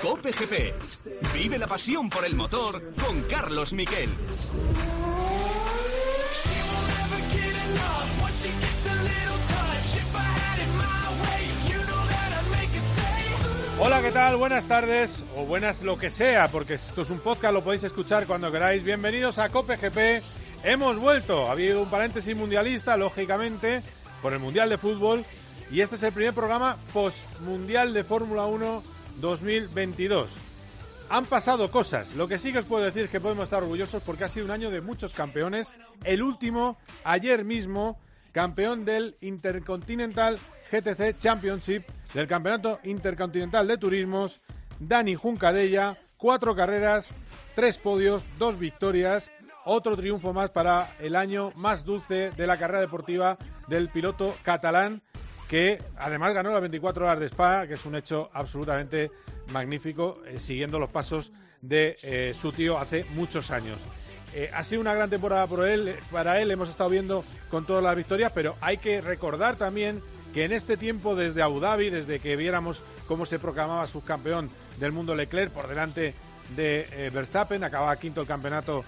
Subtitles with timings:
[0.00, 0.74] Cope GP.
[1.34, 4.08] Vive la pasión por el motor con Carlos Miquel.
[13.80, 14.36] Hola, ¿qué tal?
[14.36, 18.26] Buenas tardes o buenas lo que sea, porque esto es un podcast, lo podéis escuchar
[18.26, 18.84] cuando queráis.
[18.84, 20.22] Bienvenidos a Cope GP.
[20.64, 21.48] Hemos vuelto.
[21.48, 23.82] Ha habido un paréntesis mundialista, lógicamente,
[24.22, 25.24] por el Mundial de Fútbol.
[25.70, 28.82] Y este es el primer programa post-mundial de Fórmula 1
[29.20, 30.30] 2022.
[31.10, 32.14] Han pasado cosas.
[32.14, 34.46] Lo que sí que os puedo decir es que podemos estar orgullosos porque ha sido
[34.46, 35.74] un año de muchos campeones.
[36.04, 37.98] El último, ayer mismo,
[38.32, 40.38] campeón del Intercontinental
[40.70, 44.40] GTC Championship, del Campeonato Intercontinental de Turismos,
[44.80, 47.10] Dani Juncadella, cuatro carreras,
[47.54, 49.30] tres podios, dos victorias,
[49.66, 55.02] otro triunfo más para el año más dulce de la carrera deportiva del piloto catalán
[55.48, 59.10] que además ganó las 24 horas de Spa, que es un hecho absolutamente
[59.50, 61.32] magnífico, eh, siguiendo los pasos
[61.62, 63.78] de eh, su tío hace muchos años.
[64.34, 67.82] Eh, ha sido una gran temporada por él, para él, hemos estado viendo con todas
[67.82, 70.02] las victorias, pero hay que recordar también
[70.34, 74.92] que en este tiempo, desde Abu Dhabi, desde que viéramos cómo se proclamaba subcampeón del
[74.92, 76.14] mundo Leclerc por delante
[76.54, 78.84] de Verstappen, acababa quinto el campeonato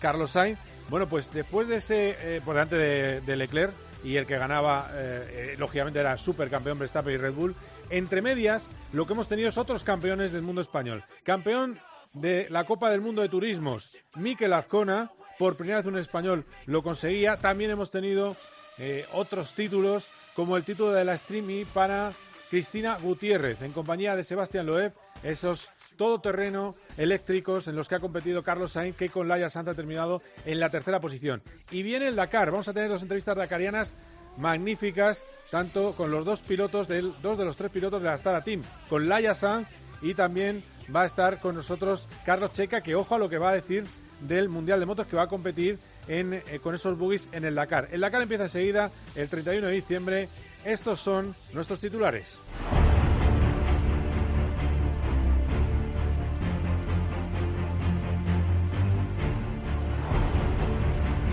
[0.00, 2.76] Carlos Sainz, bueno, pues después de ese, por delante
[3.20, 3.72] de Leclerc,
[4.04, 7.54] y el que ganaba, eh, eh, lógicamente, era supercampeón Verstappen y Red Bull.
[7.90, 11.04] Entre medias, lo que hemos tenido es otros campeones del mundo español.
[11.24, 11.78] Campeón
[12.12, 16.82] de la Copa del Mundo de Turismos, Miquel Azcona, por primera vez un español lo
[16.82, 17.38] conseguía.
[17.38, 18.36] También hemos tenido
[18.78, 22.12] eh, otros títulos, como el título de la Streamy para
[22.50, 28.42] Cristina Gutiérrez, en compañía de Sebastián Loeb, esos todoterreno eléctricos en los que ha competido
[28.42, 31.42] Carlos Sainz, que con Laia Santa ha terminado en la tercera posición.
[31.70, 33.94] Y viene el Dakar, vamos a tener dos entrevistas dakarianas
[34.36, 38.42] magníficas, tanto con los dos pilotos, del, dos de los tres pilotos de la Stara
[38.42, 39.68] Team, con Laia Sanz
[40.02, 40.64] y también
[40.94, 43.84] va a estar con nosotros Carlos Checa, que ojo a lo que va a decir
[44.20, 47.54] del Mundial de Motos que va a competir en, eh, con esos buggies en el
[47.54, 47.88] Dakar.
[47.92, 50.28] El Dakar empieza enseguida, el 31 de diciembre,
[50.64, 52.38] estos son nuestros titulares.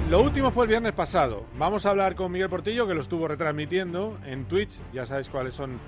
[0.10, 1.44] Lo último fue el viernes pasado.
[1.58, 4.80] Vamos a hablar con Miguel Portillo, que lo estuvo retransmitiendo en Twitch.
[4.94, 5.80] Ya sabéis cuáles son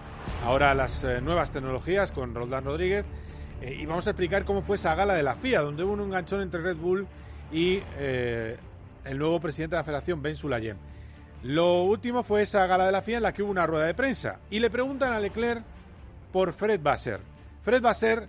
[0.46, 3.06] ahora las eh, nuevas tecnologías con Roldán Rodríguez.
[3.62, 6.02] Eh, y vamos a explicar cómo fue esa gala de la FIA, donde hubo un
[6.02, 7.08] enganchón entre Red Bull
[7.50, 8.58] y eh,
[9.06, 10.76] el nuevo presidente de la federación, Ben Sulayem.
[11.44, 13.94] Lo último fue esa gala de la FIA en la que hubo una rueda de
[13.94, 15.64] prensa y le preguntan a Leclerc
[16.34, 17.22] por Fred Basser.
[17.64, 18.28] Fred Basser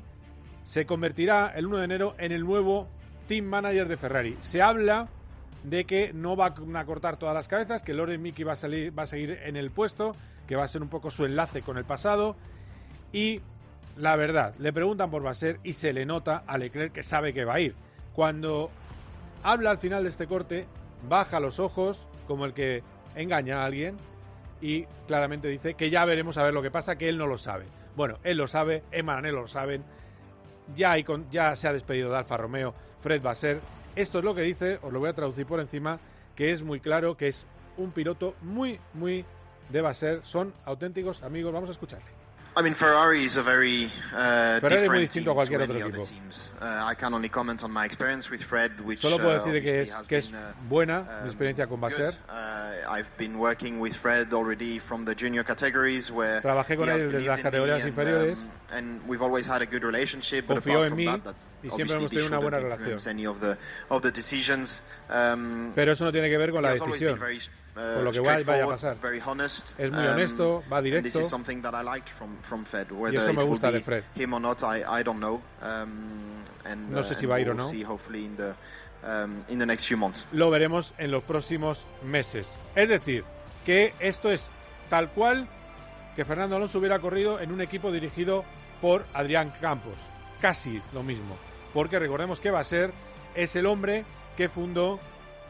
[0.65, 2.87] se convertirá el 1 de enero en el nuevo
[3.27, 4.37] team manager de Ferrari.
[4.41, 5.09] Se habla
[5.65, 8.97] de que no va a cortar todas las cabezas, que Loren Mickey va a, salir,
[8.97, 10.15] va a seguir en el puesto,
[10.47, 12.37] que va a ser un poco su enlace con el pasado.
[13.13, 13.41] Y
[13.97, 17.45] la verdad, le preguntan por Basser y se le nota a Leclerc que sabe que
[17.45, 17.75] va a ir.
[18.15, 18.71] Cuando
[19.43, 20.67] habla al final de este corte,
[21.09, 22.83] baja los ojos, como el que
[23.15, 23.97] engaña a alguien
[24.61, 27.39] y claramente dice que ya veremos a ver lo que pasa, que él no lo
[27.39, 27.65] sabe.
[27.97, 29.83] Bueno, él lo sabe, Emma lo saben,
[30.75, 33.61] ya, hay ya se ha despedido de Alfa Romeo, Fred va a ser.
[33.97, 35.99] Esto es lo que dice, os lo voy a traducir por encima,
[36.37, 39.25] que es muy claro que es un piloto muy, muy
[39.71, 41.53] de ser son auténticos amigos.
[41.53, 42.20] Vamos a escucharle.
[42.57, 46.09] I mean, Ferrari is a very uh, Ferrari es muy distinto a cualquier otro equipo.
[46.61, 49.63] Uh, I can only comment on my experience with Fred, which, Solo puedo uh, decir
[49.63, 50.31] que es, que es
[50.69, 52.13] buena mi experiencia con Basser.
[52.29, 57.13] Uh, I've been working with Fred already from the junior categories where Trabajé con él
[57.13, 58.41] desde las categorías inferiores.
[58.41, 60.47] Um, and we've always had a good relationship.
[60.47, 61.07] Confío en mí
[61.63, 62.99] y siempre hemos tenido una buena relación.
[65.09, 67.19] Um, Pero eso no tiene que ver con la decisión.
[67.77, 68.97] Uh, con lo que vaya a pasar.
[69.79, 71.09] Es muy honesto, um, va directo.
[73.13, 74.05] Y eso me gusta de Fred.
[75.63, 77.69] Um, no sé si va a ir o no.
[80.33, 82.59] Lo veremos en los próximos meses.
[82.75, 83.25] Es decir,
[83.65, 84.51] que esto es
[84.91, 85.47] tal cual
[86.17, 88.45] que Fernando Alonso hubiera corrido en un equipo dirigido
[88.81, 89.95] por Adrián Campos.
[90.41, 91.37] Casi lo mismo.
[91.73, 92.91] Porque recordemos que va a ser,
[93.35, 94.05] es el hombre
[94.37, 94.99] que fundó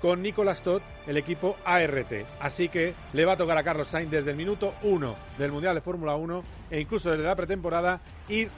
[0.01, 2.13] con Nicolas Todd el equipo ART.
[2.41, 5.75] Así que le va a tocar a Carlos Sainz desde el minuto 1 del Mundial
[5.75, 8.51] de Fórmula 1 e incluso desde la pretemporada ir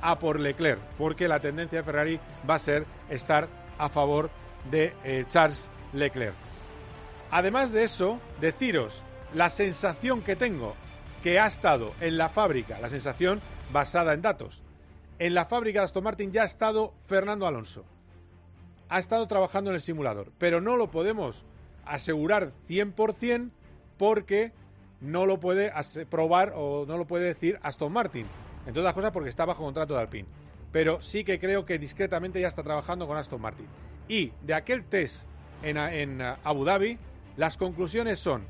[0.00, 3.48] a por Leclerc, porque la tendencia de Ferrari va a ser estar
[3.78, 4.30] a favor
[4.70, 6.34] de eh, Charles Leclerc.
[7.30, 9.02] Además de eso, deciros
[9.34, 10.74] la sensación que tengo
[11.22, 13.40] que ha estado en la fábrica, la sensación
[13.72, 14.60] basada en datos.
[15.18, 17.84] En la fábrica de Aston Martin ya ha estado Fernando Alonso
[18.88, 21.44] ha estado trabajando en el simulador, pero no lo podemos
[21.84, 23.50] asegurar 100%
[23.96, 24.52] porque
[25.00, 25.72] no lo puede
[26.10, 28.26] probar o no lo puede decir Aston Martin.
[28.66, 30.28] Entre otras cosas porque está bajo contrato de Alpine.
[30.72, 33.66] Pero sí que creo que discretamente ya está trabajando con Aston Martin.
[34.08, 35.24] Y de aquel test
[35.62, 36.98] en, en Abu Dhabi,
[37.36, 38.42] las conclusiones son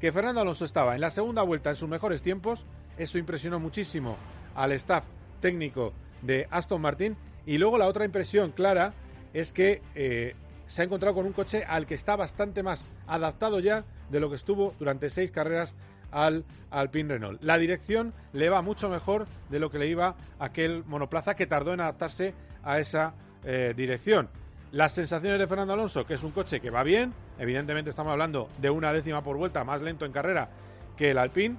[0.00, 2.66] que Fernando Alonso estaba en la segunda vuelta en sus mejores tiempos.
[2.98, 4.16] Eso impresionó muchísimo
[4.54, 5.04] al staff
[5.40, 5.92] técnico
[6.22, 7.16] de Aston Martin.
[7.46, 8.94] Y luego la otra impresión clara
[9.34, 10.34] es que eh,
[10.66, 14.30] se ha encontrado con un coche al que está bastante más adaptado ya de lo
[14.30, 15.74] que estuvo durante seis carreras
[16.10, 17.42] al Alpine Renault.
[17.42, 21.72] La dirección le va mucho mejor de lo que le iba aquel monoplaza que tardó
[21.72, 23.14] en adaptarse a esa
[23.44, 24.28] eh, dirección.
[24.70, 28.48] Las sensaciones de Fernando Alonso, que es un coche que va bien, evidentemente estamos hablando
[28.58, 30.48] de una décima por vuelta más lento en carrera
[30.96, 31.56] que el Alpine,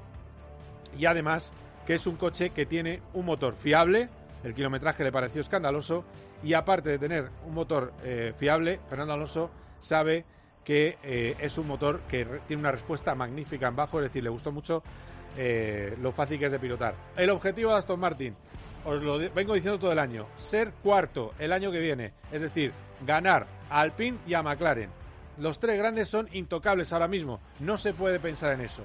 [0.98, 1.52] y además
[1.86, 4.10] que es un coche que tiene un motor fiable,
[4.44, 6.04] el kilometraje le pareció escandaloso,
[6.44, 9.50] y aparte de tener un motor eh, fiable, Fernando Alonso
[9.80, 10.26] sabe
[10.64, 14.30] que eh, es un motor que tiene una respuesta magnífica en bajo, es decir, le
[14.30, 14.84] gustó mucho
[15.38, 16.96] eh, lo fácil que es de pilotar.
[17.18, 18.36] El objetivo de Aston Martin,
[18.86, 22.72] os lo vengo diciendo todo el año, ser cuarto el año que viene, es decir,
[23.06, 24.90] ganar a Alpine y a McLaren.
[25.40, 28.84] Los tres grandes son intocables ahora mismo, no se puede pensar en eso.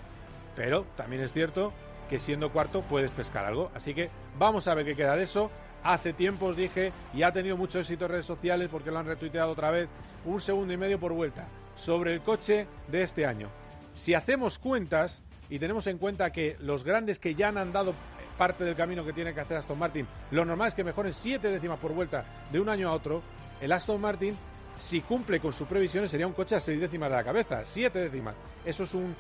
[0.57, 1.73] Pero también es cierto
[2.09, 5.51] que siendo cuarto puedes pescar algo, así que vamos a ver qué queda de eso.
[5.85, 9.07] Hace tiempo os dije, y ha tenido mucho éxito en redes sociales porque lo han
[9.07, 9.89] retuiteado otra vez,
[10.25, 11.47] un segundo y medio por vuelta
[11.77, 13.49] sobre el coche de este año.
[13.95, 17.95] Si hacemos cuentas y tenemos en cuenta que los grandes que ya han andado
[18.37, 21.49] parte del camino que tiene que hacer Aston Martin, lo normal es que mejoren siete
[21.49, 23.23] décimas por vuelta de un año a otro,
[23.61, 24.37] el Aston Martin,
[24.79, 27.99] si cumple con sus previsiones, sería un coche a seis décimas de la cabeza, siete
[27.99, 28.35] décimas.
[28.65, 29.15] Eso es un...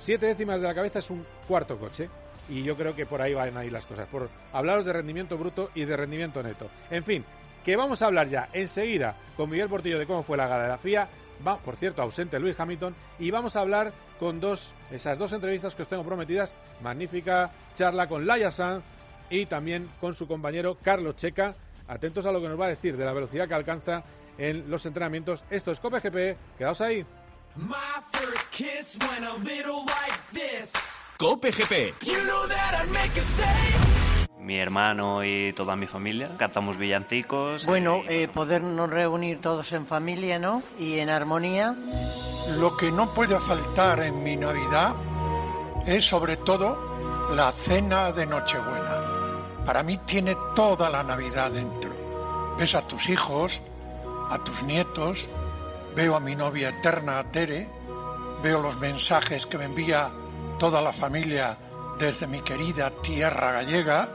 [0.00, 2.08] Siete décimas de la cabeza es un cuarto coche
[2.48, 5.36] y yo creo que por ahí van a ir las cosas, por hablaros de rendimiento
[5.36, 6.68] bruto y de rendimiento neto.
[6.90, 7.24] En fin,
[7.64, 10.68] que vamos a hablar ya enseguida con Miguel Portillo de cómo fue la gala de
[10.70, 11.08] la FIA,
[11.46, 15.74] va, por cierto, ausente Luis Hamilton, y vamos a hablar con dos, esas dos entrevistas
[15.74, 18.82] que os tengo prometidas, magnífica charla con Laia Sanz
[19.30, 21.54] y también con su compañero Carlos Checa.
[21.86, 24.02] Atentos a lo que nos va a decir de la velocidad que alcanza
[24.36, 25.44] en los entrenamientos.
[25.50, 27.04] Esto es Cope GP, quedaos ahí.
[31.16, 31.94] Cope GP.
[34.38, 37.66] Mi hermano y toda mi familia cantamos villancicos.
[37.66, 40.62] Bueno, eh, podernos reunir todos en familia, ¿no?
[40.78, 41.74] Y en armonía.
[42.60, 44.94] Lo que no puede faltar en mi Navidad
[45.84, 49.64] es sobre todo la cena de Nochebuena.
[49.66, 51.90] Para mí tiene toda la Navidad dentro.
[52.56, 53.60] Ves a tus hijos,
[54.30, 55.28] a tus nietos,
[55.94, 57.68] veo a mi novia eterna, Tere,
[58.42, 60.10] veo los mensajes que me envía
[60.58, 61.56] toda la familia
[61.98, 64.08] desde mi querida tierra gallega,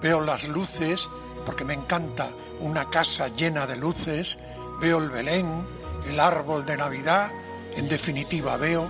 [0.00, 1.08] veo las luces,
[1.44, 2.28] porque me encanta
[2.60, 4.38] una casa llena de luces,
[4.80, 5.66] veo el Belén,
[6.06, 7.30] el árbol de Navidad,
[7.76, 8.88] en definitiva veo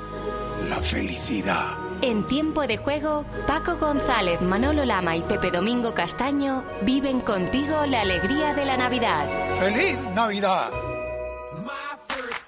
[0.69, 1.77] la felicidad.
[2.01, 8.03] En tiempo de juego, Paco González, Manolo Lama y Pepe Domingo Castaño viven contigo la
[8.03, 9.27] alegría de la Navidad.
[9.59, 10.71] ¡Feliz Navidad!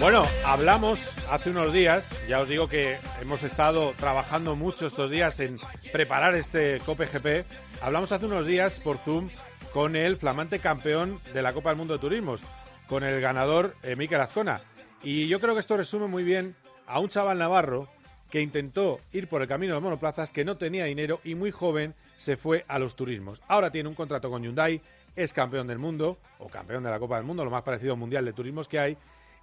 [0.00, 5.40] Bueno, hablamos hace unos días, ya os digo que hemos estado trabajando mucho estos días
[5.40, 5.58] en
[5.92, 7.44] preparar este Cope GP.
[7.82, 9.28] Hablamos hace unos días por Zoom
[9.72, 12.40] con el flamante campeón de la Copa del Mundo de Turismos,
[12.86, 14.60] con el ganador eh, Mikel Azcona.
[15.02, 16.54] Y yo creo que esto resume muy bien
[16.86, 17.88] a un chaval navarro
[18.30, 21.94] que intentó ir por el camino de monoplazas, que no tenía dinero y muy joven
[22.16, 23.42] se fue a los turismos.
[23.48, 24.80] Ahora tiene un contrato con Hyundai,
[25.16, 28.24] es campeón del mundo, o campeón de la Copa del Mundo, lo más parecido mundial
[28.24, 28.96] de turismos que hay,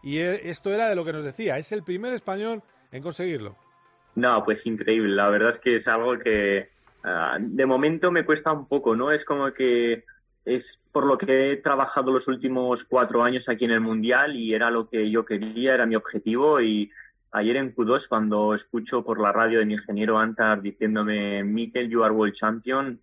[0.05, 3.55] y e, esto era de lo que nos decía, es el primer español en conseguirlo.
[4.15, 6.69] No, pues increíble, la verdad es que es algo que
[7.03, 9.11] ah, de momento me cuesta un poco, ¿no?
[9.11, 10.05] Es como que
[10.45, 14.53] es por lo que he trabajado los últimos cuatro años aquí en el Mundial y
[14.53, 16.91] era lo que yo quería, era mi objetivo y
[17.31, 22.03] ayer en Q2 cuando escucho por la radio de mi ingeniero Antar diciéndome Mikel, you
[22.03, 23.01] are world champion,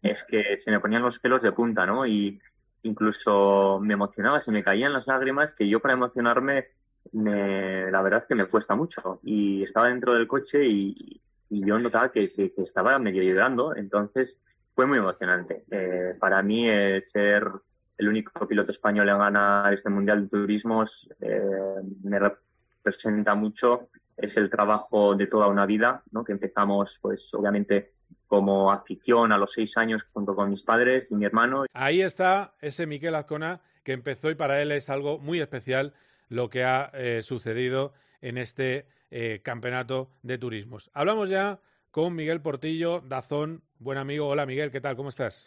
[0.00, 2.06] es que se me ponían los pelos de punta, ¿no?
[2.06, 2.40] Y,
[2.84, 6.68] incluso me emocionaba, se me caían las lágrimas, que yo para emocionarme,
[7.12, 9.20] me, la verdad es que me cuesta mucho.
[9.22, 12.24] Y estaba dentro del coche y, yo notaba que,
[12.56, 14.36] estaba medio llorando, entonces
[14.74, 15.64] fue muy emocionante.
[15.70, 17.48] Eh, para mí eh, ser
[17.96, 23.88] el único piloto español en ganar este Mundial de Turismos eh, me representa mucho.
[24.16, 26.24] Es el trabajo de toda una vida, ¿no?
[26.24, 27.93] que empezamos, pues obviamente,
[28.26, 31.66] como afición a los seis años junto con mis padres y mi hermano.
[31.72, 35.92] Ahí está ese Miquel Azcona que empezó y para él es algo muy especial
[36.28, 37.92] lo que ha eh, sucedido
[38.22, 40.90] en este eh, campeonato de turismos.
[40.94, 44.26] Hablamos ya con Miguel Portillo, Dazón, buen amigo.
[44.26, 44.96] Hola Miguel, ¿qué tal?
[44.96, 45.46] ¿Cómo estás?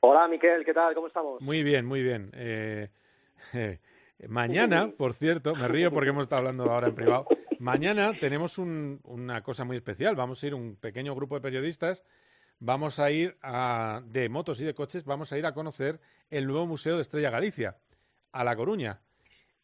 [0.00, 0.94] Hola Miquel, ¿qué tal?
[0.94, 1.42] ¿Cómo estamos?
[1.42, 2.30] Muy bien, muy bien.
[2.34, 2.88] Eh,
[4.28, 7.26] mañana, por cierto, me río porque hemos estado hablando ahora en privado.
[7.62, 10.16] Mañana tenemos una cosa muy especial.
[10.16, 12.02] Vamos a ir un pequeño grupo de periodistas.
[12.58, 16.48] Vamos a ir a, de motos y de coches, vamos a ir a conocer el
[16.48, 17.76] nuevo Museo de Estrella Galicia,
[18.32, 19.00] a La Coruña.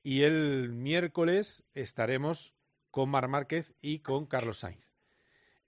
[0.05, 2.55] Y el miércoles estaremos
[2.93, 4.93] con Mar Márquez y con Carlos Sainz.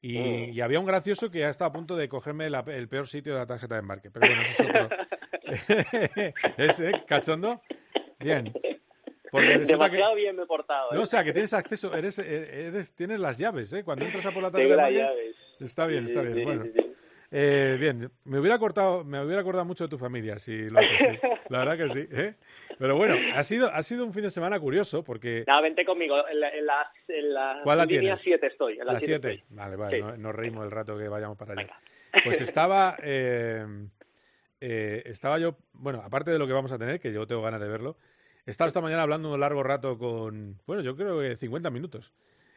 [0.00, 0.62] Y, mm.
[0.62, 3.46] había un gracioso que ya estaba a punto de cogerme el peor sitio de la
[3.46, 4.12] tarjeta de embarque.
[4.12, 4.88] Pero bueno, eso es otro.
[6.56, 6.92] ¿Ese?
[7.08, 7.60] ¿Cachondo?
[8.20, 8.52] Bien.
[9.66, 10.92] Demasiado bien me he portado.
[10.92, 11.06] No, o ¿eh?
[11.06, 13.84] sea, que tienes acceso, eres, eres, tienes las llaves, ¿eh?
[13.84, 15.34] Cuando entras a por la tarjeta de embarque.
[15.60, 16.44] Está bien, está bien.
[16.44, 16.64] bueno.
[17.32, 21.20] Eh, bien, me hubiera cortado, me hubiera acordado mucho de tu familia, si lo haces,
[21.48, 22.08] La verdad que sí.
[22.10, 22.34] ¿eh?
[22.76, 25.44] Pero bueno, ha sido, ha sido un fin de semana curioso porque.
[25.46, 26.26] No, vente conmigo.
[26.28, 28.80] En la, en la, en la ¿Cuál la línea 7 estoy.
[28.80, 29.44] En la 7.
[29.50, 30.18] Vale, vale.
[30.18, 31.70] nos reímos el rato que vayamos para allá.
[32.24, 32.96] Pues estaba.
[33.00, 33.64] Eh,
[34.60, 35.56] eh, estaba yo.
[35.72, 37.96] Bueno, aparte de lo que vamos a tener, que yo tengo ganas de verlo.
[38.46, 40.58] Estaba esta mañana hablando un largo rato con.
[40.66, 42.12] Bueno, yo creo que 50 minutos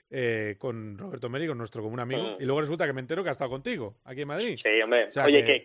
[0.09, 2.41] eh, con Roberto Meri, con nuestro común amigo, mm.
[2.41, 4.59] y luego resulta que me entero que ha estado contigo aquí en Madrid.
[4.61, 5.09] Sí, hombre.
[5.25, 5.63] Oye,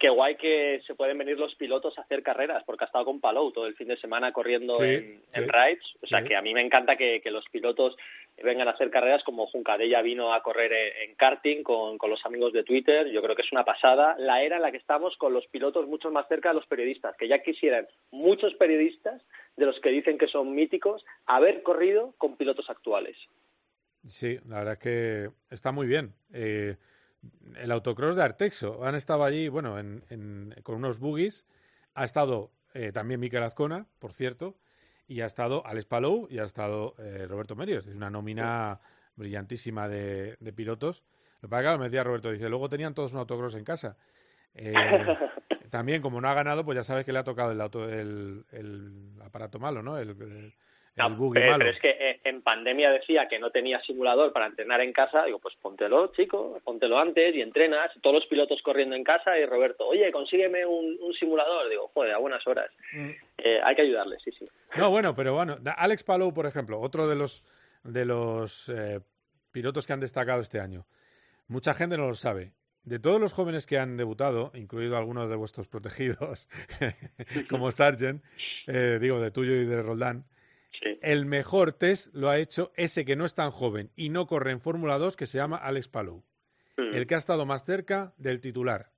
[0.00, 3.20] qué guay que se pueden venir los pilotos a hacer carreras, porque ha estado con
[3.20, 5.84] Palou todo el fin de semana corriendo en, rides.
[6.02, 7.96] O sea, que a mí me encanta que, los pilotos
[8.42, 12.54] vengan a hacer carreras como Juncadella vino a correr en, karting con, con, los amigos
[12.54, 13.08] de Twitter.
[13.10, 15.86] Yo creo que es una pasada la era en la que estamos con los pilotos
[15.86, 19.22] mucho más cerca de los periodistas, que ya quisieran muchos periodistas
[19.58, 23.18] de los que dicen que son míticos haber corrido con pilotos actuales.
[24.06, 26.14] Sí, la verdad es que está muy bien.
[26.32, 26.76] Eh,
[27.56, 28.84] el autocross de Artexo.
[28.84, 31.46] Han estado allí, bueno, en, con unos buggies.
[31.94, 34.56] Ha estado eh, también Miquel Azcona, por cierto,
[35.06, 37.86] y ha estado Alex Palou y ha estado eh, Roberto Merios.
[37.86, 38.80] Es una nómina
[39.16, 41.04] brillantísima de, pilotos.
[41.40, 43.96] Lo que pasa me decía Roberto, dice, luego tenían todos un autocross en casa.
[45.70, 48.44] también, como no ha ganado, pues ya sabes que le ha tocado el, auto, el,
[49.24, 49.98] aparato malo, ¿no?
[49.98, 50.54] el,
[51.32, 55.24] pero, es que eh, en pandemia decía que no tenía simulador para entrenar en casa.
[55.24, 57.90] Digo, pues póntelo, chico, póntelo antes y entrenas.
[58.00, 61.68] Todos los pilotos corriendo en casa y Roberto, oye, consígueme un, simulador.
[61.68, 62.70] Digo, joder, a buenas horas.
[62.92, 63.10] Mm.
[63.38, 64.48] Eh, hay que ayudarle, sí, sí.
[64.76, 67.44] No, bueno, pero bueno, Alex Palou, por ejemplo, otro de los,
[67.84, 69.00] de los eh,
[69.52, 70.86] pilotos que han destacado este año.
[71.48, 72.52] Mucha gente no lo sabe.
[72.84, 76.48] De todos los jóvenes que han debutado, incluido algunos de vuestros protegidos,
[77.50, 78.24] como Sargent,
[78.66, 80.24] digo, de tuyo y de Roldán,
[80.80, 84.52] el mejor test lo ha hecho ese que no es tan joven y no corre
[84.52, 86.24] en Fórmula 2, que se llama Alex Palou.
[86.76, 86.94] Mm.
[86.94, 88.92] El que ha estado más cerca del titular.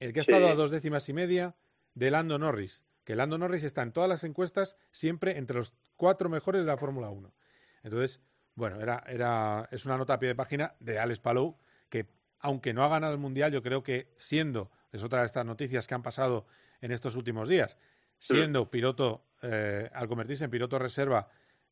[0.00, 1.56] El que ha estado a dos décimas y media
[1.94, 2.84] de Lando Norris.
[3.04, 6.76] Que Lando Norris está en todas las encuestas siempre entre los cuatro mejores de la
[6.76, 7.34] Fórmula 1.
[7.82, 8.20] Entonces,
[8.54, 11.58] bueno, era, era, es una nota a pie de página de Alex Palou,
[11.90, 12.06] que
[12.38, 15.86] aunque no ha ganado el Mundial, yo creo que siendo, es otra de estas noticias
[15.86, 16.46] que han pasado
[16.80, 17.78] en estos últimos días,
[18.18, 21.28] siendo piloto, eh, al convertirse en piloto reserva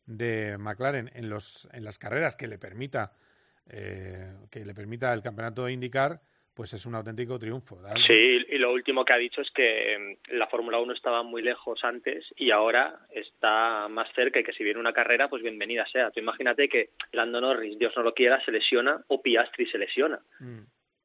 [0.07, 3.13] de McLaren en, los, en las carreras que le permita
[3.71, 6.21] eh, que le permita el campeonato de indicar,
[6.55, 7.79] pues es un auténtico triunfo.
[8.07, 11.43] Sí, y lo último que ha dicho es que mm, la Fórmula 1 estaba muy
[11.43, 15.87] lejos antes y ahora está más cerca y que si viene una carrera, pues bienvenida
[15.91, 16.11] sea.
[16.11, 20.21] Tú imagínate que Lando Norris, Dios no lo quiera, se lesiona o Piastri se lesiona.
[20.41, 20.63] Mm.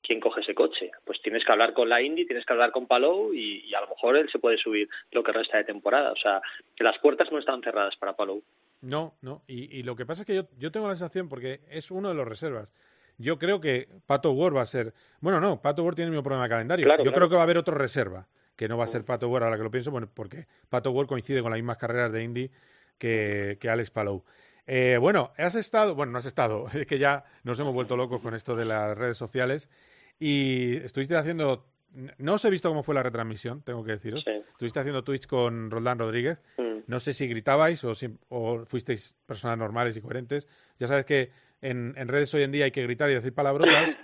[0.08, 0.90] ¿Quién coge ese coche?
[1.04, 3.90] Pues tienes que hablar con la Indy, tienes que hablar con Palou y, a lo
[3.90, 6.14] mejor él se puede subir lo que resta de temporada.
[6.14, 6.42] O sea,
[6.76, 8.42] que las puertas no están cerradas para Palou.
[8.82, 9.44] No, no.
[9.48, 12.16] Y, lo que pasa es que yo, yo tengo la sensación, porque es uno de
[12.16, 12.74] los reservas.
[13.18, 14.94] Yo creo que Pato Ward va a ser.
[15.20, 17.04] Bueno, no, Pato Ward tiene el mismo problema de calendario.
[17.04, 19.06] yo creo que va a haber otro reserva, que no va a ser mm.
[19.06, 22.12] Pato Ward, ahora que lo pienso, bueno, porque Pato Ward coincide con las mismas carreras
[22.12, 22.52] de Indy
[22.98, 24.24] que, que Alex Palou.
[24.68, 28.22] Eh, bueno, has estado, bueno, no has estado, es que ya nos hemos vuelto locos
[28.22, 29.70] con esto de las redes sociales
[30.20, 31.66] y estuviste haciendo,
[32.18, 34.26] no os he visto cómo fue la retransmisión, tengo que deciros.
[34.28, 36.40] Estuviste haciendo Twitch con Roldán Rodríguez.
[36.58, 36.80] Mm.
[36.88, 37.94] No sé si gritabais o,
[38.30, 40.48] o, fuisteis personas normales y coherentes.
[40.80, 41.32] Ya sabes que
[41.62, 43.98] en, redes hoy en día hay que gritar y decir palabrotas.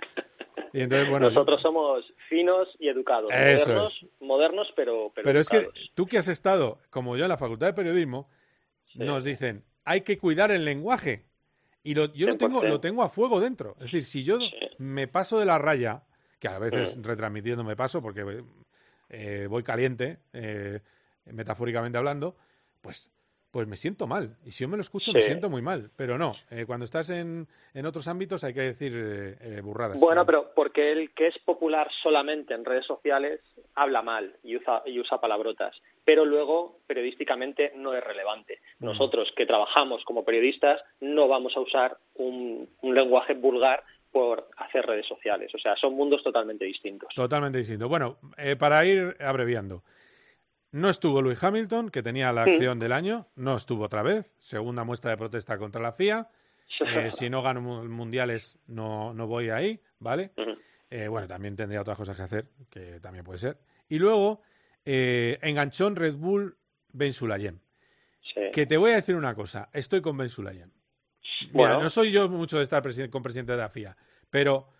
[0.72, 5.68] Y entonces, bueno, Nosotros somos finos y educados, modernos, modernos pero, pero, pero es que
[5.94, 8.28] tú que has estado, como yo, en la Facultad de Periodismo,
[8.96, 11.26] nos dicen, hay que cuidar el lenguaje.
[11.84, 13.76] Y yo lo tengo, lo tengo a fuego dentro.
[13.76, 14.38] Es decir, si yo
[14.78, 16.02] me paso de la raya,
[16.40, 18.42] que a veces retransmitiendo me paso porque
[19.10, 20.80] eh, voy caliente, eh,
[21.26, 22.36] metafóricamente hablando,
[22.80, 23.10] pues
[23.54, 24.36] pues me siento mal.
[24.44, 25.88] Y si yo me lo escucho, me siento muy mal.
[25.96, 29.96] Pero no, eh, cuando estás en, en, otros ámbitos hay que decir eh, burradas.
[30.00, 33.42] Bueno, pero porque el que es popular solamente en redes sociales
[33.76, 35.72] habla mal y usa, y usa palabrotas.
[36.04, 38.58] Pero luego, periodísticamente, no es relevante.
[38.80, 44.84] Nosotros que trabajamos como periodistas no vamos a usar un, un lenguaje vulgar por hacer
[44.84, 45.54] redes sociales.
[45.54, 47.14] O sea, son mundos totalmente distintos.
[47.14, 47.88] Totalmente distintos.
[47.88, 49.84] Bueno, eh, para ir abreviando.
[50.74, 54.82] No estuvo Louis Hamilton, que tenía la acción del año, no estuvo otra vez, segunda
[54.82, 56.28] muestra de protesta contra la FIA.
[56.80, 60.32] Eh, si no gano mundiales, no, no voy ahí, ¿vale?
[60.90, 63.56] Eh, bueno, también tendría otras cosas que hacer, que también puede ser.
[63.88, 64.42] Y luego,
[64.84, 66.56] eh, enganchón Red Bull
[66.92, 67.60] Ben Sulayem.
[68.52, 70.72] Que te voy a decir una cosa, estoy con Ben Sulayem.
[71.52, 73.96] Mira, no soy yo mucho de estar con presidente de la FIA,
[74.28, 74.70] pero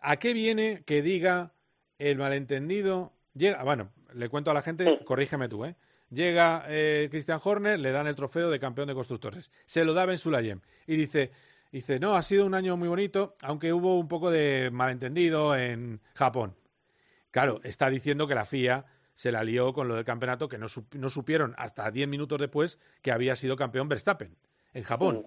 [0.00, 1.52] ¿a qué viene que diga
[2.00, 3.12] el malentendido?
[3.32, 5.76] Llega, bueno, le cuento a la gente, corrígeme tú, ¿eh?
[6.10, 9.50] Llega eh, Christian Horner, le dan el trofeo de campeón de constructores.
[9.64, 11.32] Se lo da Ben Sulayem y dice,
[11.72, 16.00] dice, no, ha sido un año muy bonito, aunque hubo un poco de malentendido en
[16.14, 16.54] Japón.
[17.32, 20.66] Claro, está diciendo que la FIA se la lió con lo del campeonato, que no,
[20.92, 24.36] no supieron hasta diez minutos después que había sido campeón Verstappen
[24.74, 25.26] en Japón.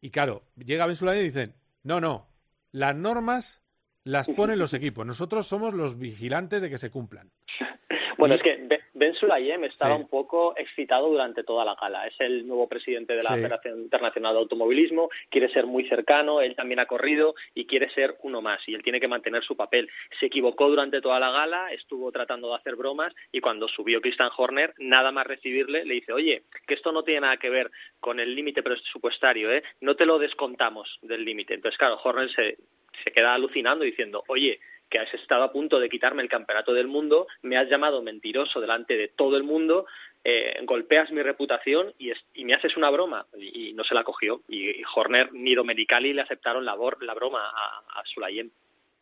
[0.00, 2.28] Y claro, llega Ben Sulayem y dicen, no, no,
[2.72, 3.62] las normas
[4.04, 5.06] las ponen los equipos.
[5.06, 7.30] Nosotros somos los vigilantes de que se cumplan.
[8.24, 12.06] Bueno, es que Ben Sulayem estaba un poco excitado durante toda la gala.
[12.06, 16.56] Es el nuevo presidente de la Federación Internacional de Automovilismo, quiere ser muy cercano, él
[16.56, 19.90] también ha corrido y quiere ser uno más y él tiene que mantener su papel.
[20.18, 24.30] Se equivocó durante toda la gala, estuvo tratando de hacer bromas y cuando subió Christian
[24.34, 28.20] Horner, nada más recibirle, le dice, oye, que esto no tiene nada que ver con
[28.20, 29.62] el límite presupuestario, ¿eh?
[29.82, 31.54] no te lo descontamos del límite.
[31.54, 32.56] Entonces, claro, Horner se,
[33.02, 36.86] se queda alucinando diciendo, oye, que has estado a punto de quitarme el campeonato del
[36.86, 39.86] mundo, me has llamado mentiroso delante de todo el mundo,
[40.22, 43.26] eh, golpeas mi reputación y, y, me haces una broma.
[43.36, 44.42] Y, no se la cogió.
[44.48, 48.50] Y, Horner ni Domenicali le aceptaron la, la broma a, a Sulayem.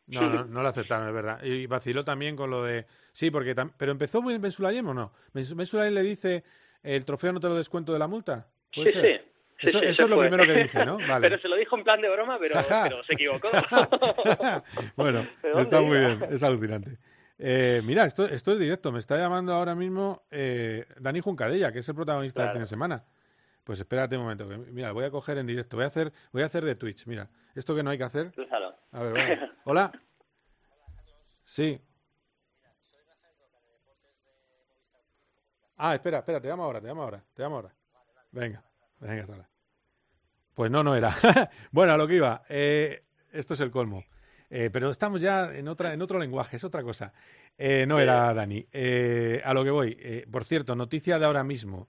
[0.08, 1.42] No, no, no la aceptaron, es verdad.
[1.44, 2.86] Y vaciló también con lo de...
[3.12, 3.54] Sí, porque...
[3.78, 5.12] Pero empezó muy Ben Sulayem o no?
[5.32, 6.42] ¿Ben Sulayem le dice
[6.82, 8.48] el trofeo no te lo descuento de la multa?
[8.72, 9.20] Sí, sí.
[9.62, 10.98] Eso, es lo primero que dice, ¿no?
[11.08, 11.20] Vale.
[11.20, 13.48] pero se lo dijo en plan de broma, pero, se equivocó.
[14.96, 15.26] bueno,
[15.58, 16.98] está muy bien, es alucinante.
[17.38, 18.92] Eh, mira, esto, esto es directo.
[18.92, 22.66] Me está llamando ahora mismo eh, Dani Juncadella, que es el protagonista del fin de
[22.66, 23.04] semana.
[23.64, 24.46] Pues espérate un momento.
[24.46, 25.76] mira, voy a coger en directo.
[25.76, 27.06] Voy a hacer, voy a hacer de Twitch.
[27.06, 28.32] Mira, esto que no hay que hacer.
[28.92, 29.92] A ver, Hola.
[31.44, 31.80] Sí.
[35.76, 37.74] Ah, espera, espera, te llamo ahora, te llamo ahora, te llamo ahora.
[38.30, 38.62] Venga,
[39.00, 39.51] venga, hasta ahora.
[40.54, 41.14] Pues no, no era.
[41.72, 42.42] bueno, a lo que iba.
[42.48, 44.04] Eh, esto es el colmo.
[44.50, 47.12] Eh, pero estamos ya en, otra, en otro lenguaje, es otra cosa.
[47.56, 48.66] Eh, no era Dani.
[49.42, 50.26] a lo que voy.
[50.30, 51.88] por cierto, noticia de ahora mismo.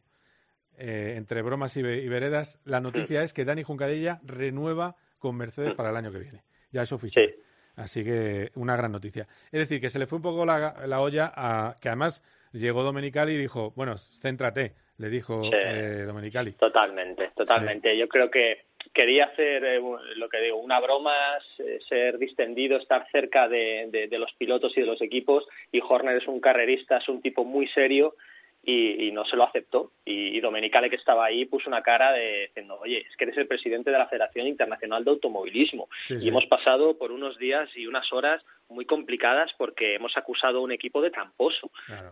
[0.77, 5.97] entre bromas y, veredas, la noticia es que Dani Juncadella renueva con Mercedes para el
[5.97, 6.43] año que viene.
[6.71, 7.33] Ya es oficial.
[7.75, 9.27] Así que una gran noticia.
[9.51, 12.23] Es decir, que se le fue un poco la, la olla a que además
[12.53, 16.53] llegó Domenicali y dijo, bueno, céntrate, le dijo eh, Domenicali.
[16.53, 17.97] Totalmente, totalmente.
[17.97, 19.81] Yo creo que quería hacer eh,
[20.15, 21.13] lo que digo, una broma,
[21.89, 25.45] ser distendido, estar cerca de, de, los pilotos y de los equipos.
[25.71, 28.15] Y Horner es un carrerista, es un tipo muy serio
[28.65, 29.91] y, no se lo aceptó.
[30.05, 33.47] Y, Domenicali, que estaba ahí, puso una cara de diciendo, oye, es que eres el
[33.47, 35.89] presidente de la Federación Internacional de Automovilismo.
[36.09, 40.61] Y hemos pasado por unos días y unas horas muy complicadas porque hemos acusado a
[40.61, 41.71] un equipo de tramposo.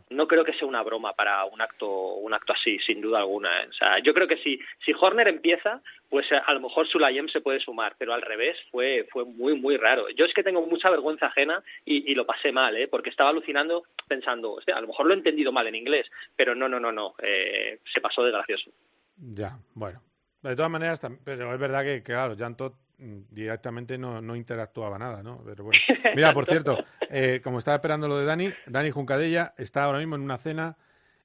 [0.09, 3.63] No creo que sea una broma para un acto un acto así, sin duda alguna.
[3.63, 3.67] ¿eh?
[3.69, 7.27] O sea, yo creo que si si Horner empieza, pues eh, a lo mejor Sulayem
[7.29, 10.09] se puede sumar, pero al revés fue fue muy muy raro.
[10.09, 12.87] Yo es que tengo mucha vergüenza ajena y, lo pasé mal, ¿eh?
[12.87, 16.67] porque estaba alucinando pensando, a lo mejor lo he entendido mal en inglés, pero no
[16.67, 18.71] no no no, eh, se pasó de gracioso.
[19.17, 20.01] Ya, bueno.
[20.41, 25.23] De todas maneras, pero es verdad que, claro, Jan Mm, directamente no, no interactuaba nada,
[25.23, 25.41] ¿no?
[25.43, 25.79] Pero bueno.
[26.15, 26.77] Mira, por cierto,
[27.09, 30.77] eh, como estaba esperando lo de Dani, Dani Juncadella está ahora mismo en una cena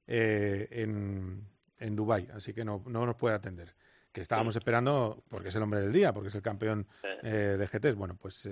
[0.07, 1.47] eh, en,
[1.79, 3.75] en Dubái, así que no, no nos puede atender.
[4.13, 6.87] Que estábamos esperando, porque es el hombre del día, porque es el campeón
[7.23, 7.97] eh, de GTs.
[7.97, 8.49] Bueno, pues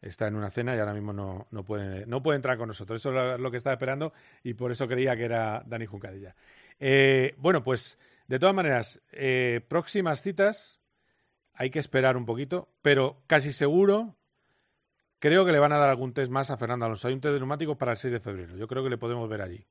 [0.00, 3.02] está en una cena y ahora mismo no, no, puede, no puede entrar con nosotros.
[3.02, 6.34] Eso es lo que estaba esperando y por eso creía que era Dani Juncadella.
[7.36, 9.02] bueno, pues de todas maneras,
[9.68, 10.80] próximas citas
[11.54, 14.14] hay que esperar un poquito, pero casi seguro
[15.18, 17.08] creo que le van a dar algún test más a Fernando Alonso.
[17.08, 18.56] Hay un test de neumáticos para el 6 de febrero.
[18.56, 19.64] Yo creo que le podemos ver allí.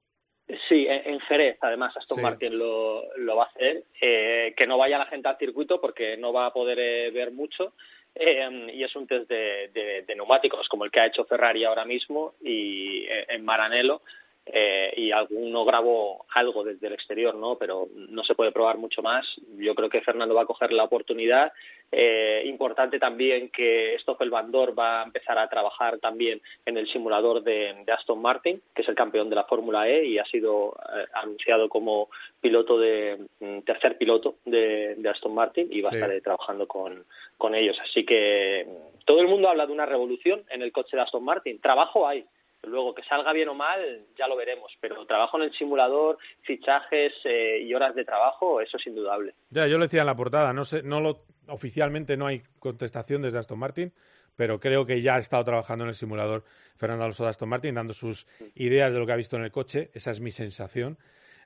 [0.68, 3.84] Sí, en Jerez, además, Aston Martin lo, lo, va a hacer.
[4.02, 7.32] Eh, que no vaya la gente al circuito porque no va a poder eh, ver
[7.32, 7.74] mucho.
[8.16, 12.36] eh, y es un test de, neumáticos como el que ha hecho Ferrari ahora mismo
[12.42, 14.02] y eh, en Maranello
[14.46, 17.56] eh, y alguno grabó algo desde el exterior, ¿no?
[17.58, 19.26] Pero no se puede probar mucho más.
[19.58, 21.54] Yo creo que Fernando va a coger la oportunidad.
[21.92, 26.92] Eh, importante también que Stoffel Van Dorn va a empezar a trabajar también en el
[26.92, 30.76] simulador de, Aston Martin, que es el campeón de la Fórmula E y ha sido
[30.94, 32.10] eh, anunciado como
[32.42, 37.06] piloto de mm, tercer piloto de, Aston Martin y va a estar trabajando con,
[37.38, 37.78] con ellos.
[37.82, 38.68] Así que
[39.06, 41.62] todo el mundo habla de una revolución en el coche de Aston Martin.
[41.62, 42.26] Trabajo hay
[42.64, 44.72] Luego, que salga bien o mal, ya lo veremos.
[44.80, 49.34] Pero trabajo en el simulador, fichajes eh, y horas de trabajo, eso es indudable.
[49.50, 53.22] Ya, yo lo decía en la portada, no sé, no lo, oficialmente no hay contestación
[53.22, 53.94] desde Aston Martin,
[54.36, 56.44] pero creo que ya ha estado trabajando en el simulador
[56.78, 59.52] Fernando Alonso de Aston Martin, dando sus ideas de lo que ha visto en el
[59.52, 59.92] coche.
[59.94, 60.98] Esa es mi sensación.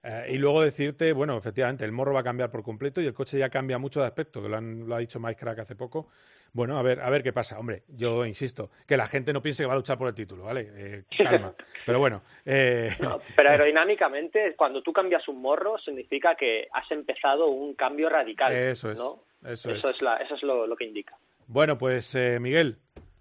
[0.04, 3.14] Eh, y luego decirte, bueno, efectivamente, el morro va a cambiar por completo y el
[3.14, 6.08] coche ya cambia mucho de aspecto, que lo, ha dicho Mike Crack hace poco.
[6.54, 7.60] Bueno, a ver, a ver qué pasa.
[7.60, 10.46] Hombre, yo insisto, que la gente no piense que va a luchar por el título,
[10.46, 10.70] ¿vale?
[10.76, 11.54] Eh, calma.
[11.86, 12.24] pero bueno.
[12.46, 12.90] Eh...
[13.36, 18.54] pero aerodinámicamente, cuando tú cambias un morro, significa que has empezado un cambio radical.
[18.54, 18.98] Eso es.
[18.98, 19.24] ¿no?
[19.46, 19.78] Eso, es.
[19.84, 21.16] eso es lo, que indica.
[21.48, 22.78] Bueno, pues eh, Miguel,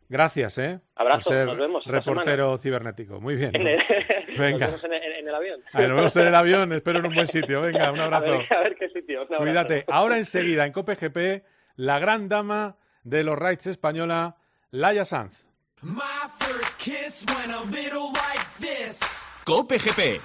[0.08, 0.80] Gracias, ¿eh?
[0.94, 1.84] Abrazo, nos vemos.
[1.84, 3.20] Reportero cibernético.
[3.20, 3.52] Muy bien.
[4.38, 4.68] Venga.
[4.68, 5.60] Nos vemos en, el avión.
[5.72, 7.62] nos vemos en el avión, espero en un buen sitio.
[7.62, 8.38] Venga, un abrazo.
[8.50, 9.26] A ver, qué sitio.
[9.26, 9.84] Cuídate.
[9.88, 11.44] Ahora enseguida, en Cope GP,
[11.76, 14.36] la gran dama de los rides española,
[14.70, 15.46] Laia Sanz.
[19.44, 20.22] Cope GP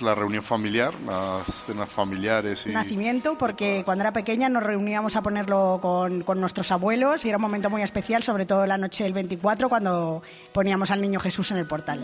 [0.00, 2.70] la reunión familiar, las cenas familiares y...
[2.70, 7.38] Nacimiento, porque cuando era pequeña nos reuníamos a ponerlo con, con, nuestros abuelos y era
[7.38, 11.50] un momento muy especial, sobre todo la noche del 24, cuando poníamos al niño Jesús
[11.50, 12.00] en el portal.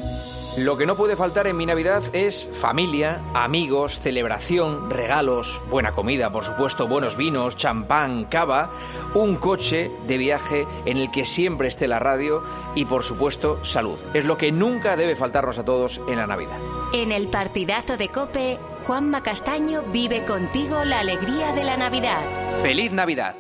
[0.57, 6.33] Lo que no puede faltar en mi Navidad es familia, amigos, celebración, regalos, buena comida,
[6.33, 8.71] por supuesto, buenos vinos, champán, cava,
[9.15, 12.43] un coche de viaje en el que siempre esté la radio
[12.75, 13.99] y, por supuesto, salud.
[14.15, 16.57] Es lo que nunca debe faltarnos a todos en la Navidad.
[16.95, 22.23] En el partidazo de Cope, Juanma Castaño vive contigo la alegría de la Navidad.
[22.63, 23.35] ¡Feliz Navidad!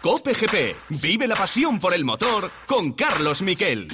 [0.00, 3.88] Cope GP, vive la pasión por el motor con Carlos Miquel.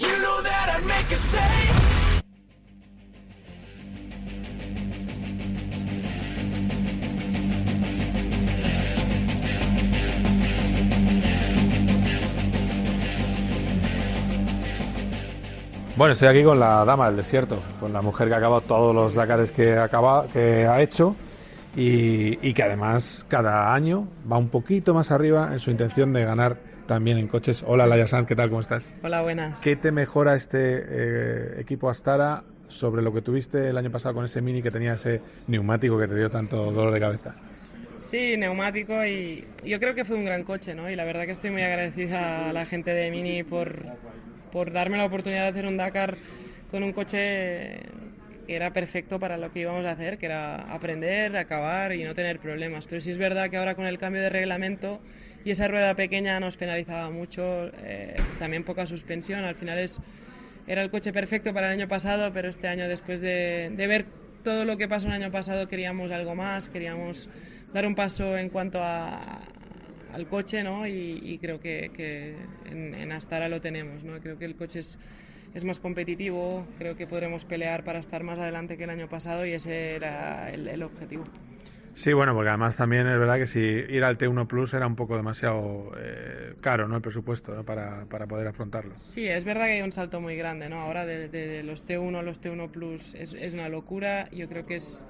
[15.98, 18.94] Bueno, estoy aquí con la dama del desierto, con la mujer que ha acabado todos
[18.94, 19.76] los Dakares que,
[20.32, 21.16] que ha hecho
[21.74, 26.58] y, que además cada año va un poquito más arriba en su intención de ganar
[26.86, 27.64] también en coches.
[27.66, 28.48] Hola Laia Sanz, ¿qué tal?
[28.48, 28.94] ¿Cómo estás?
[29.02, 29.60] Hola, buenas.
[29.60, 34.24] ¿Qué te mejora este eh, equipo Astara sobre lo que tuviste el año pasado con
[34.24, 37.34] ese Mini que tenía ese neumático que te dio tanto dolor de cabeza?
[37.98, 40.88] Sí, neumático y yo creo que fue un gran coche, ¿no?
[40.88, 43.98] Y la verdad que estoy muy agradecida a la gente de Mini por,
[44.50, 46.16] por darme la oportunidad de hacer un Dakar
[46.70, 47.80] con un coche
[48.46, 52.14] que era perfecto para lo que íbamos a hacer, que era aprender, acabar y no
[52.14, 52.86] tener problemas.
[52.86, 55.00] Pero sí es verdad que ahora con el cambio de reglamento
[55.44, 59.44] y esa rueda pequeña nos penalizaba mucho, eh, también poca suspensión.
[59.44, 60.00] Al final es,
[60.66, 64.06] era el coche perfecto para el año pasado, pero este año después de, ver
[64.42, 67.28] todo lo que pasó el año pasado queríamos algo más, queríamos
[67.74, 69.40] dar un paso en cuanto a,
[70.12, 70.86] al coche, ¿no?
[70.86, 74.18] Y, creo que, en, Astara lo tenemos, ¿no?
[74.20, 74.98] Creo que el coche es,
[75.54, 79.46] es más competitivo, creo que podremos pelear para estar más adelante que el año pasado
[79.46, 81.24] y ese era el, objetivo.
[81.94, 84.94] Sí, bueno, porque además también es verdad que si ir al T1 Plus era un
[84.94, 86.94] poco demasiado eh, caro, ¿no?
[86.94, 88.94] El presupuesto Para, para, poder afrontarlo.
[88.94, 90.80] Sí, es verdad que hay un salto muy grande, ¿no?
[90.80, 94.28] Ahora de, los T1 a los T1 Plus es, es, una locura.
[94.30, 95.06] Yo creo que es,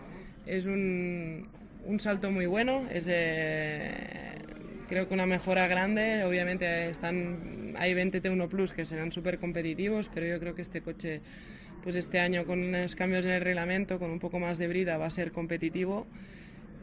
[0.47, 1.49] es un,
[1.85, 2.87] un salto muy bueno.
[2.91, 4.39] Es, eh,
[4.89, 6.25] creo que una mejora grande.
[6.25, 10.81] Obviamente están, hay 20 T1 Plus que serán súper competitivos, pero yo creo que este
[10.81, 11.21] coche,
[11.83, 14.97] pues este año con unos cambios en el reglamento, con un poco más de brida,
[14.97, 16.07] va a ser competitivo.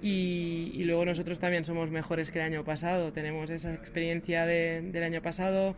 [0.01, 3.11] Y, luego nosotros también somos mejores que el año pasado.
[3.11, 5.75] Tenemos esa experiencia del año pasado.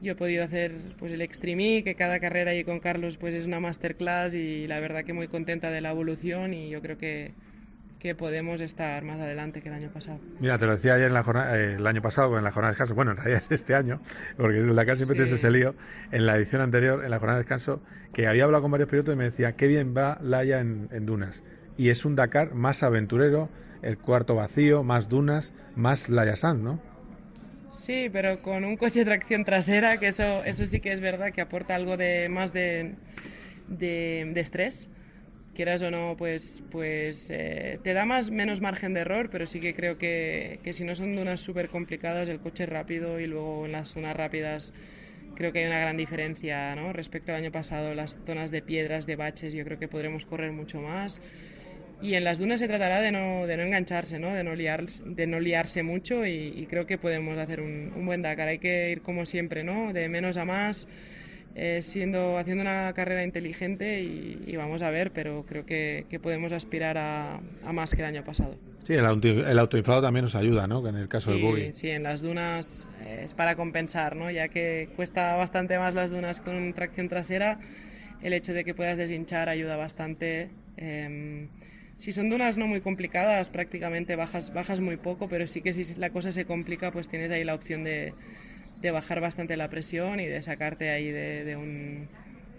[0.00, 3.46] Yo he podido hacer pues el Extreme que cada carrera ahí con Carlos pues es
[3.46, 7.32] una masterclass y la verdad que muy contenta de la evolución y yo creo que
[8.04, 10.20] que podemos estar más adelante que el año pasado.
[10.38, 12.72] Mira, te lo decía ayer en la jornada, eh, el año pasado en la jornada
[12.72, 14.02] de descanso, bueno, en realidad es este año,
[14.36, 15.74] porque en la siempre tienes ese lío,
[16.12, 17.80] en la edición anterior, en la jornada de descanso,
[18.12, 21.06] que había hablado con varios pilotos y me decía, qué bien va Laia en, en
[21.06, 21.44] dunas.
[21.78, 23.48] Y es un Dakar más aventurero,
[23.80, 26.82] el cuarto vacío, más dunas, más Laia Sand, ¿no?
[27.72, 31.32] Sí, pero con un coche de tracción trasera, que eso, eso sí que es verdad
[31.32, 32.96] que aporta algo de más de,
[33.68, 34.90] de, de estrés
[35.54, 39.60] quieras o no, pues, pues eh, te da más, menos margen de error, pero sí
[39.60, 43.26] que creo que, que si no son dunas súper complicadas, el coche es rápido y
[43.26, 44.72] luego en las zonas rápidas
[45.34, 46.92] creo que hay una gran diferencia ¿no?
[46.92, 47.94] respecto al año pasado.
[47.94, 51.20] Las zonas de piedras, de baches, yo creo que podremos correr mucho más.
[52.02, 54.34] Y en las dunas se tratará de no, de no engancharse, ¿no?
[54.34, 58.20] De, no liar, de no liarse mucho y, creo que podemos hacer un, un, buen
[58.20, 58.48] Dakar.
[58.48, 59.92] Hay que ir como siempre, ¿no?
[59.92, 60.86] de menos a más,
[61.56, 66.52] eh, siendo, haciendo una carrera inteligente y, vamos a ver, pero creo que, que podemos
[66.52, 68.56] aspirar a, a, más que el año pasado.
[68.82, 70.86] Sí, el, auto, el autoinflado también nos ayuda, ¿no?
[70.88, 71.72] En el caso sí, del buggy.
[71.72, 74.30] Sí, en las dunas eh, es para compensar, ¿no?
[74.30, 77.60] Ya que cuesta bastante más las dunas con tracción trasera,
[78.20, 80.50] el hecho de que puedas deshinchar ayuda bastante.
[80.76, 81.46] Eh,
[81.98, 85.94] si son dunas no muy complicadas, prácticamente bajas, bajas muy poco, pero sí que si
[85.94, 88.12] la cosa se complica, pues tienes ahí la opción de,
[88.84, 92.06] de bajar bastante la presión y de sacarte ahí de, de, un,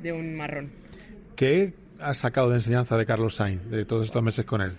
[0.01, 0.71] de un marrón.
[1.35, 4.73] ¿Qué has sacado de enseñanza de Carlos Sainz de todos estos meses con él?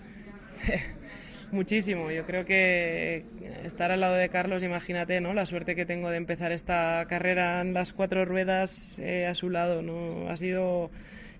[1.53, 2.11] Muchísimo.
[2.11, 3.23] Yo creo que
[3.63, 5.33] estar al lado de Carlos, imagínate, ¿no?
[5.33, 9.49] La suerte que tengo de empezar esta carrera en las cuatro ruedas eh, a su
[9.49, 10.29] lado, ¿no?
[10.29, 10.91] Ha sido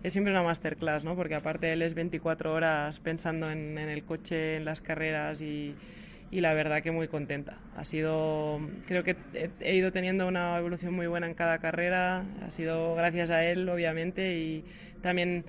[0.03, 1.17] es siempre una masterclass, ¿no?
[1.17, 5.75] Porque aparte él es 24 horas pensando en, en el coche, en las carreras y,
[6.31, 7.57] y la verdad que muy contenta.
[7.75, 9.15] Ha sido, creo que
[9.59, 13.67] he ido teniendo una evolución muy buena en cada carrera, ha sido gracias a él,
[13.69, 14.65] obviamente, y
[15.01, 15.45] también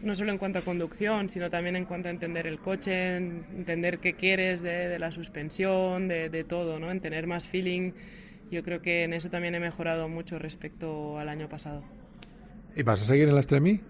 [0.00, 3.98] no solo en cuanto a conducción, sino también en cuanto a entender el coche, entender
[3.98, 6.90] qué quieres de, de la suspensión, de, de, todo, ¿no?
[6.90, 7.92] En tener más feeling.
[8.50, 11.82] Yo creo que en eso también he mejorado mucho respecto al año pasado.
[12.76, 13.80] ¿Y vas a seguir en la Extremi?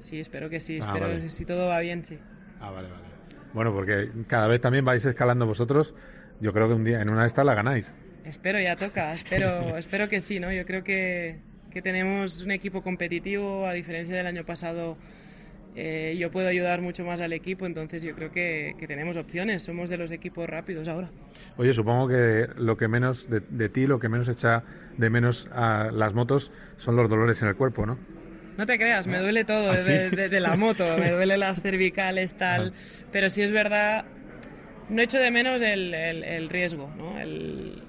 [0.00, 0.78] Sí, espero que sí.
[0.80, 1.20] Ah, espero vale.
[1.22, 2.18] que si todo va bien, sí.
[2.60, 3.17] Ah, vale, vale.
[3.52, 5.94] Bueno, porque cada vez también vais escalando vosotros.
[6.40, 7.94] Yo creo que un día en una de estas la ganáis.
[8.24, 9.12] Espero, ya toca.
[9.12, 10.52] Espero, espero que sí, ¿no?
[10.52, 14.96] Yo creo que, que tenemos un equipo competitivo, a diferencia del año pasado.
[15.74, 19.62] Eh, yo puedo ayudar mucho más al equipo, entonces yo creo que, que, tenemos opciones.
[19.62, 21.10] Somos de los equipos rápidos ahora.
[21.56, 24.64] Oye, supongo que lo que menos de, de ti, lo que menos echa
[24.96, 27.98] de menos a las motos son los dolores en el cuerpo, ¿no?
[28.58, 29.92] No te creas, me duele todo ¿Ah, sí?
[29.92, 32.72] de, de, de, la moto, me duele las cervicales, tal.
[32.74, 33.06] Ah.
[33.12, 34.04] Pero sí es verdad,
[34.88, 37.20] no echo de menos el, el, el riesgo, ¿no?
[37.20, 37.84] El,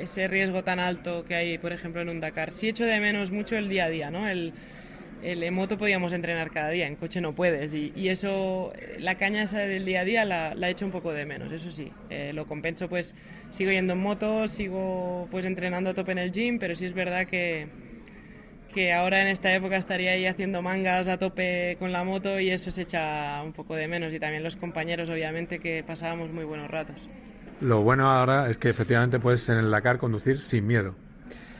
[0.00, 2.52] ese riesgo tan alto que hay, por ejemplo, en un Dakar.
[2.52, 4.26] Sí echo de menos mucho el día a día, ¿no?
[4.26, 4.54] El,
[5.22, 7.74] el, en moto podíamos entrenar cada día, en coche no puedes.
[7.74, 11.12] Y, y eso, la caña esa del día a día la, la echo un poco
[11.12, 11.92] de menos, eso sí.
[12.08, 13.14] Eh, lo compenso, pues
[13.50, 16.94] sigo yendo en moto, sigo pues entrenando a tope en el gym, pero sí es
[16.94, 17.68] verdad que
[18.72, 22.50] que ahora en esta época estaría ahí haciendo mangas a tope con la moto y
[22.50, 26.44] eso se echa un poco de menos y también los compañeros obviamente que pasábamos muy
[26.44, 27.08] buenos ratos.
[27.60, 30.94] Lo bueno ahora es que efectivamente puedes en el Dakar conducir sin miedo.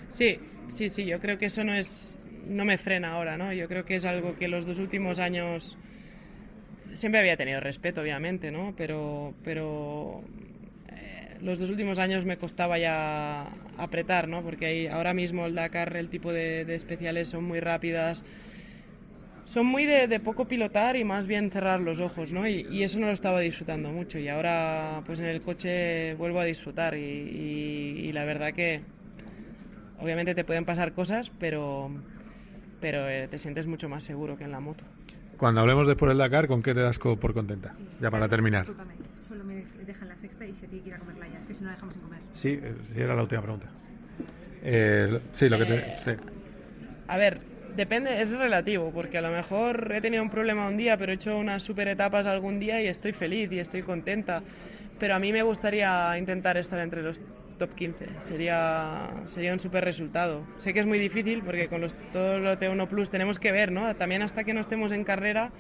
[0.09, 3.53] Sí, sí, sí, yo creo que eso no es no me frena ahora, ¿no?
[3.53, 5.77] Yo creo que es algo que los dos últimos años
[6.95, 8.75] siempre había tenido respeto, obviamente, ¿no?
[8.77, 10.23] Pero pero
[11.43, 14.43] los dos últimos años me costaba ya apretar, ¿no?
[14.43, 18.25] Porque hay, ahora mismo el Dakar, el tipo de, especiales son muy rápidas,
[19.45, 22.47] son muy de, poco pilotar y más bien cerrar los ojos, ¿no?
[22.47, 26.41] Y, y, eso no lo estaba disfrutando mucho y ahora pues en el coche vuelvo
[26.41, 28.83] a disfrutar y, y, y la verdad que
[30.01, 31.91] obviamente te pueden pasar cosas, pero,
[32.81, 34.85] pero eh, te sientes mucho más seguro que en la moto.
[35.39, 37.75] Cuando hablemos después del Dakar, ¿con qué te das por contenta?
[38.01, 38.67] Ya para terminar.
[38.67, 41.47] Discúlpame, solo me dejan la sexta y se tiene que ir a comerla ya, es
[41.47, 42.21] que si no la dejamos sin comer.
[42.35, 42.61] Sí,
[42.93, 43.69] sí era la última pregunta.
[44.63, 45.75] Eh, sí, lo que te...
[45.77, 46.11] Eh, sí.
[47.07, 47.39] A ver,
[47.77, 51.15] depende, es relativo, porque a lo mejor he tenido un problema un día, pero he
[51.15, 54.43] hecho unas super etapas algún día y estoy feliz y estoy contenta.
[54.99, 57.23] Pero a mí me gustaría intentar estar entre los
[57.59, 58.07] top 15.
[58.21, 60.47] Sería, sería un súper resultado.
[60.57, 63.73] Sé que es muy difícil porque con los, todos los T1 Plus tenemos que ver,
[63.73, 63.95] ¿no?
[63.97, 65.51] También hasta que no estemos en carrera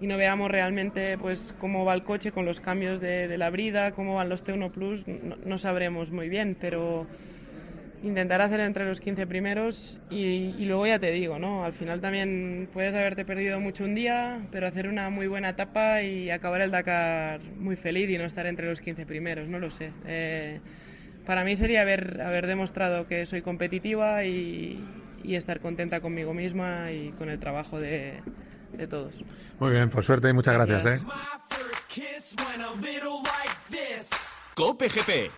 [0.00, 3.50] y no veamos realmente pues cómo va el coche con los cambios de, de la
[3.50, 7.06] brida, cómo van los T1 Plus, no, no, sabremos muy bien, pero
[8.02, 11.64] intentar hacer entre los 15 primeros y, y, luego ya te digo, ¿no?
[11.64, 16.02] Al final también puedes haberte perdido mucho un día, pero hacer una muy buena etapa
[16.02, 19.70] y acabar el Dakar muy feliz y no estar entre los 15 primeros, no lo
[19.70, 19.90] sé.
[20.06, 20.60] Eh,
[21.28, 24.82] para mí sería haber, haber demostrado que soy competitiva y,
[25.22, 28.22] y, estar contenta conmigo misma y con el trabajo de,
[28.72, 29.22] de todos.
[29.60, 30.84] Muy bien, por suerte y muchas gracias.
[30.84, 31.06] gracias ¿eh?
[34.54, 35.32] Cope GP.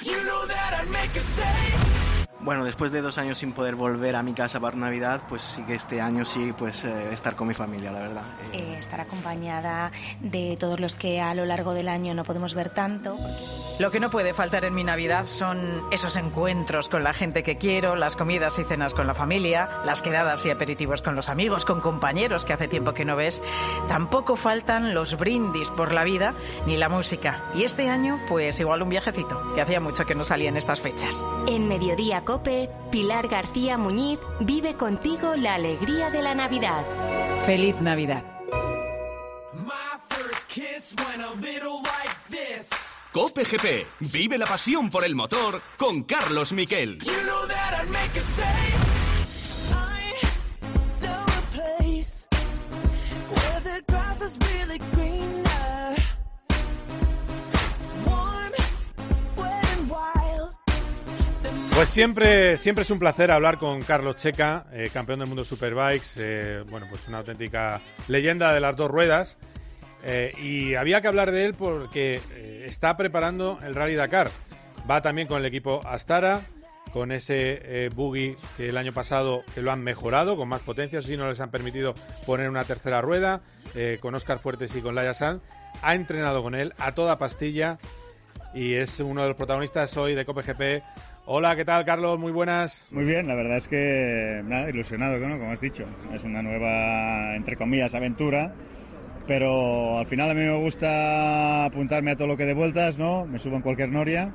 [2.43, 5.63] Bueno, después de dos años sin poder volver a mi casa para Navidad, pues sí
[5.65, 8.23] que este año sí, pues eh, estar con mi familia, la verdad.
[8.53, 12.71] Eh, estar acompañada de todos los que a lo largo del año no podemos ver
[12.71, 13.19] tanto.
[13.79, 17.59] Lo que no puede faltar en mi Navidad son esos encuentros con la gente que
[17.59, 21.67] quiero, las comidas y cenas con la familia, las quedadas y aperitivos con los amigos,
[21.67, 23.43] con compañeros que hace tiempo que no ves.
[23.89, 26.35] Tampoco faltan los brindis por la vida
[26.67, 27.43] ni la música.
[27.55, 30.81] Y este año, pues igual un viajecito, que hacía mucho que no salía en estas
[30.81, 31.27] fechas.
[31.47, 36.87] En Mediodía Cope, Pilar García Muñiz vive contigo la alegría de la Navidad.
[37.45, 38.23] Feliz Navidad.
[43.13, 46.99] Cope GP, vive la pasión por el motor con Carlos Miquel.
[61.81, 66.09] Pues siempre, siempre es un placer hablar con Carlos Checa, eh, campeón del mundo Superbikes,
[66.19, 69.39] eh, bueno, pues una auténtica leyenda de las dos ruedas.
[70.05, 72.21] Eh, y había que hablar de él porque
[72.67, 74.29] está preparando el Rally Dakar.
[74.91, 76.43] Va también con el equipo Astara,
[76.93, 81.17] con ese buggy que el año pasado que lo han mejorado, con más potencia, si
[81.17, 81.95] no les han permitido
[82.27, 83.41] poner una tercera rueda,
[84.01, 85.43] con Oscar Fuertes y con Laia Sanz.
[85.81, 87.79] Ha entrenado con él a toda pastilla
[88.53, 90.83] y es uno de los protagonistas hoy de COPGP.
[91.33, 92.19] Hola, ¿qué tal, Carlos?
[92.19, 92.89] Muy buenas.
[92.91, 95.39] Muy bien, la verdad es que nada, ilusionado, ¿no?
[95.39, 95.85] como has dicho.
[96.13, 98.53] Es una nueva, entre comillas, aventura.
[99.29, 103.27] Pero al final a mí me gusta apuntarme a todo lo que de vueltas, ¿no?
[103.27, 104.33] Me subo en cualquier noria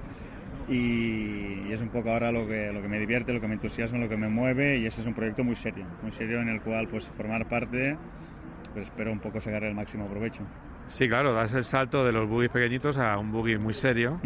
[0.69, 3.55] y, y es un poco ahora lo que, lo que me divierte, lo que me
[3.55, 6.47] entusiasma, lo que me mueve y este es un proyecto muy serio, muy serio en
[6.47, 7.97] el cual pues formar parte,
[8.73, 10.43] pues espero un poco sacar el máximo provecho.
[10.87, 14.21] Sí, claro, das el salto de los buggies pequeñitos a un buggy muy serio,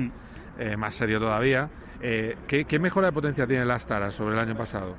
[0.59, 1.69] eh, más serio todavía.
[2.01, 4.95] Eh, ¿qué, ¿Qué mejora de potencia tiene el Astara sobre el año pasado?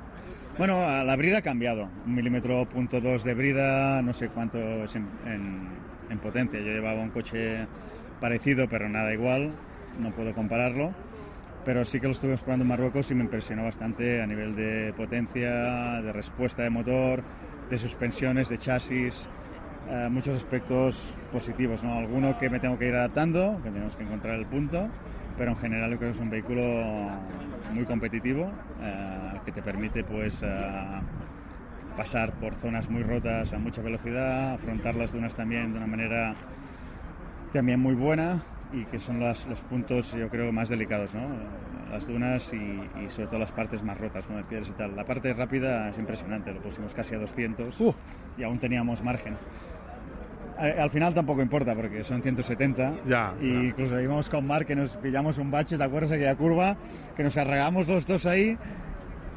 [0.57, 1.87] Bueno, la brida ha cambiado.
[2.05, 5.69] Un milímetro punto dos de brida, no sé cuánto es en, en-
[6.09, 6.59] en potencia.
[6.59, 7.65] Yo llevaba un coche
[8.19, 9.51] parecido, pero nada igual.
[9.99, 10.91] No puedo compararlo.
[11.63, 14.93] Pero sí que lo estuve explorando en Marruecos y me impresionó bastante a nivel de
[14.97, 17.23] potencia, de respuesta de motor,
[17.69, 19.27] de suspensiones, de chasis.
[19.89, 21.93] eh, muchos aspectos positivos, ¿no?
[21.93, 24.89] Alguno que me tengo que ir adaptando, que tenemos que encontrar el punto,
[25.37, 26.61] pero en general yo creo que es un vehículo
[27.73, 30.47] muy competitivo eh, que te permite pues eh,
[31.97, 36.35] pasar por zonas muy rotas a mucha velocidad, afrontar las dunas también de una manera
[37.51, 38.39] también muy buena
[38.73, 41.21] y que son las- los puntos yo creo más delicados, ¿no?
[41.91, 42.57] Las dunas y,
[43.03, 44.37] y sobre todo las partes más rotas, ¿no?
[44.37, 44.95] De piedras y tal.
[44.95, 47.77] La parte rápida es impresionante, lo pusimos casi a 200
[48.37, 49.33] y aún teníamos margen.
[50.61, 54.75] A- Al final tampoco importa porque son 170 Ya, y incluso íbamos con Mark que
[54.75, 56.77] nos pillamos un bache, ¿te acuerdas aquella curva?
[57.15, 58.57] Que nos arregamos los dos ahí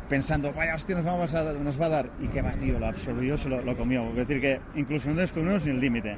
[0.09, 2.11] pensando, vaya hostia, nos, vamos a, nos va a dar.
[2.21, 4.07] Y que va, tío, lo absorbió, se lo, lo comió.
[4.11, 6.17] Es decir, que incluso no descubrimos ni el límite.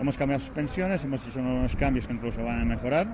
[0.00, 3.06] Hemos cambiado suspensiones, hemos hecho unos cambios que incluso van a mejorar.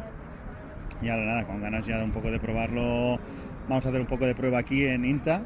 [1.00, 3.18] Y ahora nada, con ganas ya de un poco de probarlo,
[3.68, 5.42] vamos a hacer un poco de prueba aquí en INTA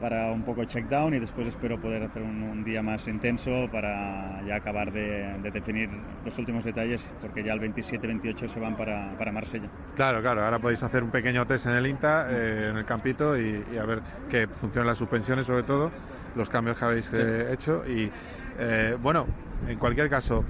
[0.00, 3.68] para un poco check down y después espero poder hacer un, un día más intenso
[3.72, 5.88] para ya acabar de, de definir
[6.24, 9.68] los últimos detalles porque ya el 27-28 se van para, para Marsella.
[9.94, 13.38] Claro, claro, ahora podéis hacer un pequeño test en el INTA, eh, en el campito,
[13.38, 15.90] y, y a ver que funcionan las suspensiones sobre todo,
[16.34, 17.16] los cambios que habéis Sí.
[17.18, 17.82] eh, hecho.
[17.88, 18.10] Y
[18.58, 19.26] eh, bueno,
[19.66, 20.44] en cualquier caso,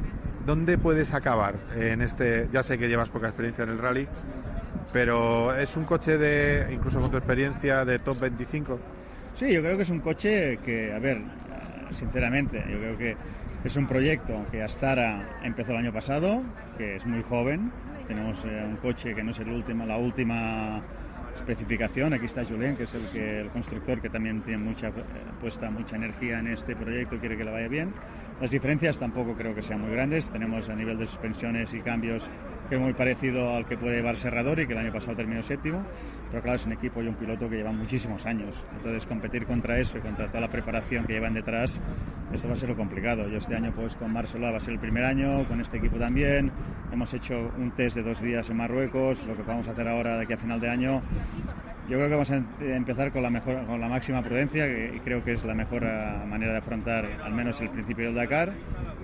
[0.44, 2.48] ¿dónde puedes acabar en este?
[2.52, 4.08] Ya sé que llevas poca experiencia en el rally,
[4.92, 8.78] pero es un coche de, incluso con tu experiencia, de top 25.
[9.36, 11.20] Sí, yo creo que es un coche que, a ver,
[11.90, 13.16] sinceramente, yo creo que
[13.64, 16.42] es un proyecto que Astara empezó el año pasado,
[16.78, 17.70] que es muy joven.
[18.08, 20.80] Tenemos eh, un coche que no es el última, la última
[21.34, 22.14] especificación.
[22.14, 24.92] Aquí está Julien, que es el, el constructor que también tiene mucha eh,
[25.38, 27.92] puesta mucha energía en este proyecto, quiere que le vaya bien.
[28.40, 30.30] Las diferencias tampoco creo que sean muy grandes.
[30.30, 32.28] Tenemos a nivel de suspensiones y cambios
[32.68, 35.82] que es muy parecido al que puede llevar Serradori, que el año pasado terminó séptimo.
[36.30, 38.54] Pero claro, es un equipo y un piloto que llevan muchísimos años.
[38.76, 41.80] Entonces, competir contra eso y contra toda la preparación que llevan detrás,
[42.30, 43.26] esto va a ser lo complicado.
[43.28, 45.96] Yo este año, pues con Marsola va a ser el primer año, con este equipo
[45.96, 46.52] también.
[46.92, 50.18] Hemos hecho un test de dos días en Marruecos, lo que vamos a hacer ahora
[50.18, 51.02] de aquí a final de año.
[51.88, 55.00] Yo creo que vamos a em- empezar con la, mejor, con la máxima prudencia que-
[55.04, 58.52] creo que es la mejor eh, manera de afrontar al menos el principio del Dakar.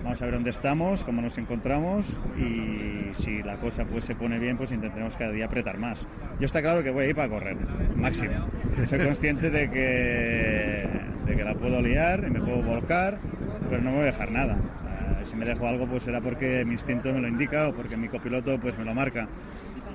[0.03, 4.37] Vamos a ver dónde estamos, cómo nos encontramos y si la cosa pues se pone
[4.37, 6.05] bien, pues intentaremos cada día apretar más.
[6.39, 7.55] Yo está claro que voy a ir para correr,
[7.95, 8.33] máximo.
[8.89, 10.89] Soy consciente de que,
[11.25, 13.17] de que la puedo liar y me puedo volcar,
[13.69, 14.57] pero no me voy a dejar nada.
[15.23, 18.09] Si me dejo algo, pues será porque mi instinto me lo indica o porque mi
[18.09, 19.29] copiloto pues me lo marca.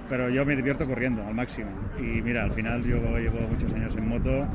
[0.08, 1.70] Pero yo me divierto corriendo al máximo.
[1.98, 4.46] Y mira, al final yo llevo muchos años en moto,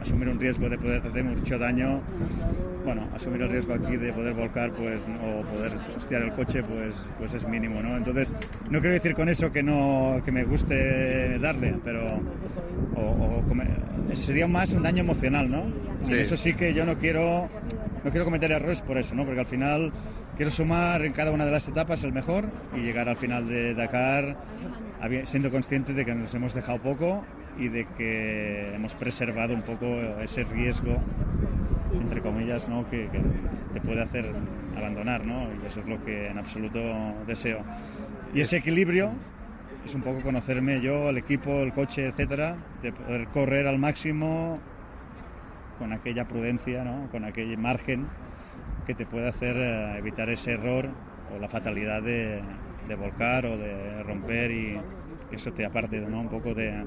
[0.00, 2.00] asumir un riesgo de poder hacer mucho daño,
[2.84, 7.10] bueno, asumir el riesgo aquí de poder volcar pues o poder hostiar el coche pues
[7.18, 7.96] pues es mínimo, ¿no?
[7.96, 8.34] Entonces,
[8.70, 12.06] no quiero decir con eso que no que me guste darle, pero
[12.94, 13.42] o,
[14.14, 15.64] sería más un daño emocional, ¿no?
[16.08, 17.48] Y eso sí que yo no quiero
[18.04, 19.24] no quiero cometer errores por eso, ¿no?
[19.24, 19.92] Porque al final
[20.36, 22.44] quiero sumar en cada una de las etapas el mejor
[22.76, 24.36] y llegar al final de Dakar
[25.24, 27.24] siendo consciente de que nos hemos dejado poco
[27.58, 29.86] y de que hemos preservado un poco
[30.22, 30.96] ese riesgo,
[31.92, 32.88] entre comillas, ¿no?
[32.88, 33.08] que,
[33.72, 34.32] te puede hacer
[34.76, 35.42] abandonar, ¿no?
[35.62, 36.80] y eso es lo que en absoluto
[37.26, 37.60] deseo.
[38.34, 39.12] Y ese equilibrio
[39.84, 44.58] es un poco conocerme yo, el equipo, el coche, etcétera, de poder correr al máximo
[45.78, 47.08] con aquella prudencia, ¿no?
[47.10, 48.06] con aquel margen
[48.90, 50.88] que te puede hacer eh, evitar ese error
[51.32, 52.42] o la fatalidad de,
[52.88, 54.80] de volcar o de romper y
[55.30, 56.22] eso te aparte ¿no?
[56.22, 56.82] un poco de,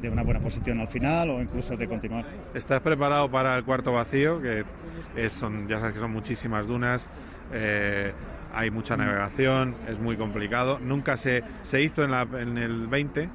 [0.00, 2.24] de una buena posición al final o incluso de continuar.
[2.54, 4.40] ¿Estás preparado para el cuarto vacío?
[4.40, 4.64] Que
[5.16, 7.10] es, son, ya sabes que son muchísimas dunas,
[7.52, 8.12] eh,
[8.54, 10.78] hay mucha navegación, es muy complicado.
[10.80, 13.28] Nunca se, se hizo en, la, en el 20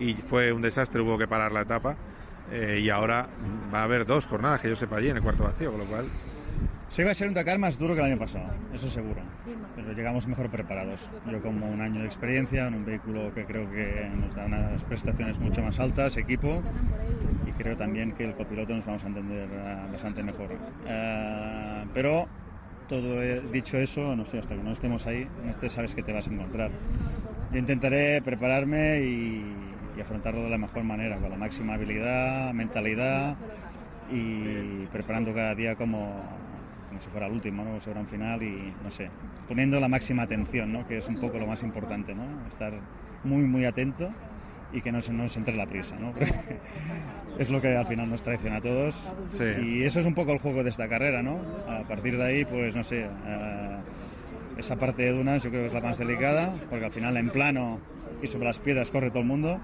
[0.00, 1.96] y fue un desastre, hubo que parar la etapa.
[2.50, 3.26] Eh, y ahora
[3.72, 5.86] va a haber dos jornadas que yo sepa allí en el cuarto vacío, con lo
[5.86, 6.04] cual
[6.92, 9.22] se va a ser un Dakar más duro que el año pasado, eso seguro.
[9.74, 11.08] Pero llegamos mejor preparados.
[11.30, 14.84] Yo como un año de experiencia en un vehículo que creo que nos da unas
[14.84, 16.62] prestaciones mucho más altas, equipo,
[17.46, 20.50] y creo también que el copiloto nos vamos a entender eh, bastante mejor.
[20.86, 22.28] Eh, pero
[22.90, 23.20] todo
[23.50, 26.28] dicho eso, no sé, hasta que no estemos ahí, no estés sabes que te vas
[26.28, 26.70] a encontrar.
[27.52, 29.42] Yo intentaré prepararme y,
[29.96, 33.36] y afrontarlo de la mejor manera, con la máxima habilidad, mentalidad
[34.10, 36.41] y preparando cada día como
[36.92, 37.80] como si fuera el último, ¿no?
[37.80, 39.08] Sobre un final y, no sé,
[39.48, 40.86] poniendo la máxima atención, ¿no?
[40.86, 42.24] Que es un poco lo más importante, ¿no?
[42.46, 42.74] Estar
[43.24, 44.10] muy, muy atento
[44.74, 46.12] y que no se nos entre la prisa, ¿no?
[47.38, 48.94] es lo que al final nos traiciona a todos.
[49.62, 51.40] Y eso es un poco el juego de esta carrera, ¿no?
[51.66, 53.06] A partir de ahí, pues, no sé...
[53.06, 53.78] Eh,
[54.58, 57.30] esa parte de dunas yo creo que es la más delicada, porque al final en
[57.30, 57.80] plano
[58.22, 59.58] y sobre las piedras corre todo el mundo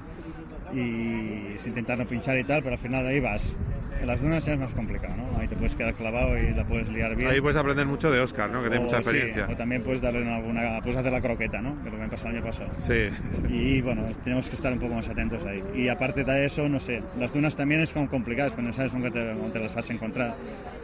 [0.73, 3.55] y sin intentar no pinchar y tal, pero al final ahí vas
[4.01, 5.39] en las dunas es más complicado, ¿no?
[5.39, 7.31] Ahí te puedes quedar clavado y la puedes liar bien.
[7.31, 8.63] Ahí puedes aprender mucho de Oscar, ¿no?
[8.63, 9.49] Que tiene mucha experiencia.
[9.51, 11.83] o también puedes darle en alguna, puedes hacer la croqueta, ¿no?
[11.83, 12.71] Que lo que me pasó el año pasado.
[12.79, 13.09] Sí,
[13.49, 15.63] Y bueno, tenemos que estar un poco más atentos ahí.
[15.75, 19.11] Y aparte de eso, no sé, las dunas también son complicadas, pero no sabes nunca
[19.11, 20.35] te, te las vas a encontrar.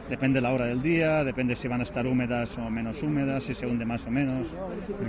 [0.09, 3.55] Depende la hora del día, depende si van a estar húmedas o menos húmedas, si
[3.55, 4.55] se hunde más o menos.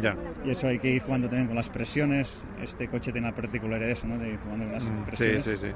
[0.01, 0.15] Ya.
[0.45, 2.33] Y eso hay que ir jugando también con las presiones.
[2.63, 4.17] Este coche tiene la particularidad de eso, ¿no?
[4.17, 5.43] De ir jugando las mm, presiones.
[5.43, 5.73] Sí, sí, sí.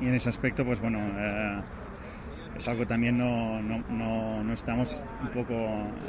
[0.00, 1.60] Y en ese aspecto, pues bueno, eh,
[2.56, 5.54] es algo también no, no, no, estamos un poco...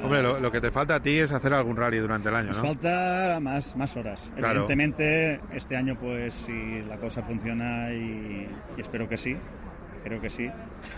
[0.04, 2.62] Hombre, lo, que te falta a ti es hacer algún rally durante el año, ¿no?
[2.62, 4.32] Falta más, más horas.
[4.36, 9.36] Evidentemente, este año, pues si la cosa funciona y, espero que sí,
[10.04, 10.50] creo que sí,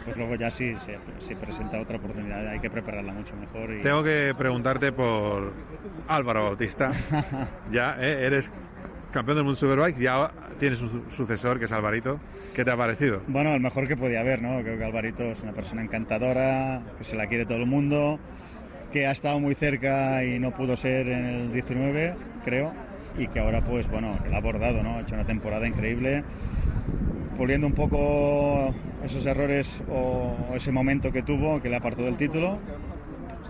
[0.03, 0.75] pues luego ya sí
[1.19, 3.73] se, presenta otra oportunidad, hay que prepararla mucho mejor.
[3.73, 3.81] Y...
[3.81, 5.53] Tengo que preguntarte por
[6.09, 6.91] Álvaro Bautista.
[7.71, 8.25] ya, ¿eh?
[8.25, 8.51] eres
[9.11, 12.19] campeón del mundo Superbike, ya tienes un sucesor que es Alvarito.
[12.53, 13.21] ¿Qué te ha parecido?
[13.27, 14.61] Bueno, el mejor que podía haber, ¿no?
[14.61, 18.19] Creo que Alvarito es una persona encantadora, que se la quiere todo el mundo,
[18.91, 22.73] que ha estado muy cerca y no pudo ser en el 19, creo,
[23.17, 24.97] y que ahora, pues bueno, la ha abordado, ¿no?
[24.97, 26.23] Ha hecho una temporada increíble,
[27.37, 32.57] puliendo un poco esos errores o ese momento que tuvo, que le apartó del título,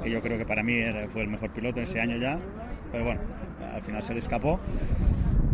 [0.03, 0.82] que yo creo que para mí
[1.14, 2.38] fue el mejor piloto ese año ya,
[2.91, 3.22] pero bueno,
[3.74, 4.60] al final se le escapó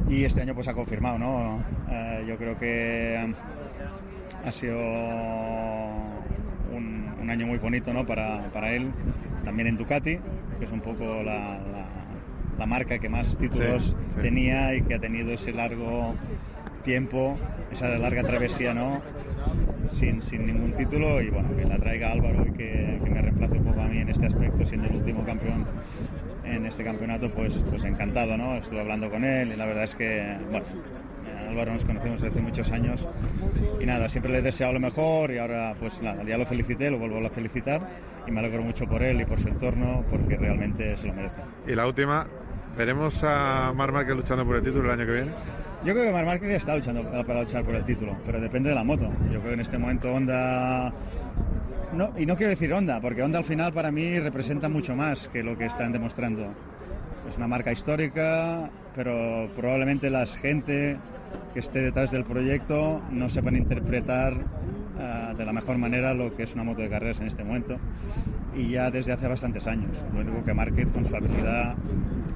[0.10, 1.64] y este año pues ha confirmado, ¿no?
[1.89, 3.34] Eh, yo creo que
[4.45, 4.80] ha sido
[6.72, 8.06] un, año muy bonito, ¿no?
[8.06, 8.91] Para, para, él,
[9.43, 10.20] también en Ducati,
[10.60, 11.58] que es un poco la,
[12.60, 16.16] la, marca que más títulos tenía y que ha tenido ese largo
[16.84, 17.38] tiempo,
[17.72, 19.01] esa larga travesía, ¿no?
[19.93, 23.58] Sin, sin, ningún título y bueno, que la traiga Álvaro y que, que me reemplace
[23.58, 25.66] un poco a mí en este aspecto, siendo el último campeón
[26.54, 28.56] en este campeonato, pues, pues encantado, ¿no?
[28.56, 30.66] Estuve hablando con él y la verdad es que, bueno,
[31.54, 33.08] Álvaro nos conocemos desde hace muchos años
[33.80, 36.89] y nada, siempre le he deseado lo mejor y ahora pues nada, ya lo felicité,
[36.89, 37.82] lo vuelvo a felicitar
[38.26, 41.41] y me alegro mucho por él y por su entorno porque realmente se lo merece.
[41.68, 42.26] Y la última,
[42.78, 45.32] ¿veremos a Mar Márquez luchando por el título el año que viene?
[45.86, 48.39] Yo creo que Mar Márquez ya está luchando para, para luchar por el título, pero
[48.39, 49.10] depende de la moto.
[49.26, 50.93] Yo creo que en este momento Honda
[51.94, 55.28] no, y no quiero decir Honda, porque Honda al final para mí representa mucho más
[55.28, 56.48] que lo que están demostrando.
[57.30, 60.98] Es una marca histórica, pero probablemente la gente
[61.54, 64.34] que esté detrás del proyecto no sepan interpretar
[65.00, 67.78] eh, de la mejor manera lo que es una moto de carreras en este momento.
[68.56, 70.04] y ya desde hace bastantes años.
[70.14, 71.76] Lo único que Márquez con su habilidad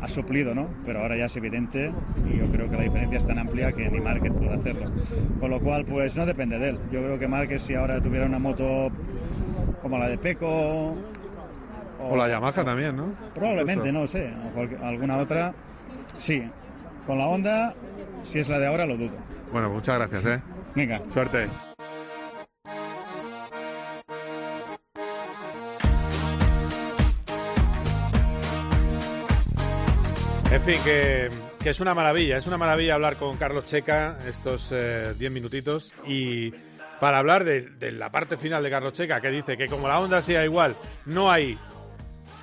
[0.01, 0.67] ha suplido, ¿no?
[0.85, 1.91] Pero ahora ya es evidente
[2.31, 4.91] y yo creo que la diferencia es tan amplia que ni Márquez puede hacerlo.
[5.39, 6.79] Con lo cual, pues no depende de él.
[6.91, 8.89] Yo creo que Márquez si ahora tuviera una moto
[9.81, 10.95] como la de Peco...
[11.99, 13.13] O, la Yamaha también, ¿no?
[13.33, 14.31] Probablemente, no sé.
[14.55, 15.53] O alguna otra,
[16.17, 16.43] sí.
[17.07, 17.73] Con la Honda,
[18.23, 19.17] si es la de ahora, lo dudo.
[19.51, 20.41] Bueno, muchas gracias, ¿eh?
[20.75, 21.01] Venga.
[21.09, 21.47] Suerte.
[30.51, 31.29] En fin, que,
[31.69, 36.51] es una maravilla, es una maravilla hablar con Carlos Checa estos 10 eh, minutitos y
[36.99, 40.21] para hablar de, la parte final de Carlos Checa, que dice que como la onda
[40.21, 40.75] sea igual,
[41.05, 41.57] no hay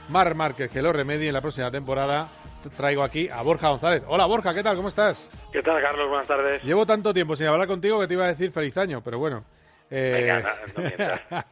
[0.09, 2.29] Mar Márquez que lo remedie en la próxima temporada,
[2.77, 4.03] traigo aquí a Borja González.
[4.07, 4.77] Hola Borja, ¿qué tal?
[4.77, 5.31] ¿Cómo estás?
[5.53, 6.09] ¿Qué tal, Carlos?
[6.09, 6.63] Buenas tardes.
[6.63, 9.45] Llevo tanto tiempo sin hablar contigo que te iba a decir feliz año, pero bueno.
[9.91, 10.13] Eh...
[10.13, 10.57] Venga,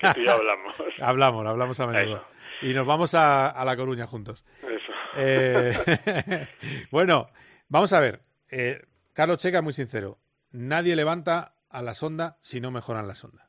[0.00, 0.74] que tú ya hablamos.
[1.00, 2.24] hablamos, hablamos a menudo.
[2.62, 4.44] Y nos vamos a La Coruña juntos.
[4.62, 4.92] Eso.
[5.16, 6.46] Eh,
[6.90, 7.28] bueno,
[7.68, 8.20] vamos a ver.
[8.50, 8.82] Eh,
[9.12, 10.18] Carlos Checa, muy sincero.
[10.52, 13.44] Nadie levanta a la sonda si no mejoran la sonda.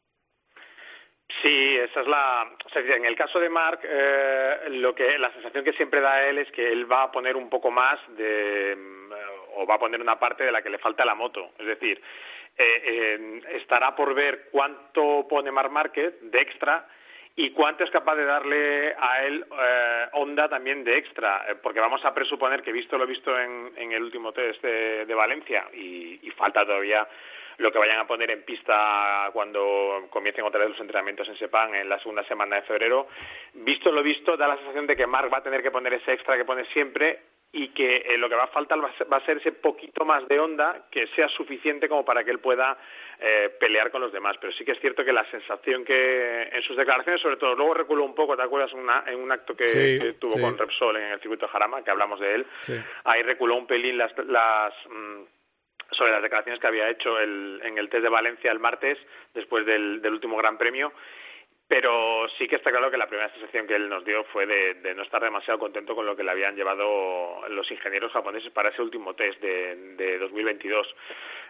[1.41, 2.47] Sí, esa es la.
[2.75, 6.51] en el caso de Mark, eh, lo que la sensación que siempre da él es
[6.51, 8.77] que él va a poner un poco más de,
[9.55, 11.51] o va a poner una parte de la que le falta a la moto.
[11.59, 12.01] Es decir,
[13.53, 16.87] estará por ver cuánto pone Mark Márquez de extra
[17.39, 21.79] y cuánto es capaz de darle a él eh, onda también de extra, eh, porque
[21.79, 25.67] vamos a presuponer que visto lo visto en, en el último test de, de Valencia
[25.71, 27.07] y, y, falta todavía
[27.57, 31.73] lo que vayan a poner en pista cuando comiencen otra vez los entrenamientos en Sepang
[31.73, 33.07] en la segunda semana de febrero,
[33.53, 36.13] visto lo visto da la sensación de que Mark va a tener que poner ese
[36.13, 37.19] extra que pone siempre
[37.51, 40.39] y que eh, lo que va a faltar va a, ser, ese poquito más de
[40.39, 42.77] onda que sea suficiente como para que él pueda
[43.19, 44.35] eh, pelear con los demás.
[44.39, 47.73] Pero sí que es cierto que la sensación que en sus declaraciones, sobre todo, luego
[47.73, 48.71] reculó un poco, ¿te acuerdas?
[48.73, 52.35] en un acto que, tuvo con Repsol en el circuito de Jarama, que hablamos de
[52.35, 52.45] él,
[53.05, 54.15] ahí reculó un pelín las...
[54.25, 55.36] las mm,
[55.91, 58.97] sobre las declaraciones que había hecho el, en el test de Valencia el martes,
[59.33, 60.91] después del, del último Gran Premio,
[61.67, 64.95] pero sí que está claro que la primera sensación que él nos dio fue de,
[64.95, 68.81] no estar demasiado contento con lo que le habían llevado los ingenieros japoneses para ese
[68.81, 70.87] último test de, de 2022.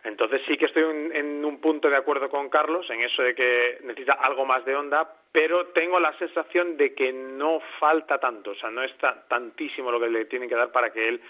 [0.03, 0.83] Entonces sí que estoy
[1.13, 4.75] en, un punto de acuerdo con Carlos en eso de que necesita algo más de
[4.75, 9.91] onda, pero tengo la sensación de que no falta tanto, o sea, no está tantísimo
[9.91, 11.21] lo que le tienen que dar para que él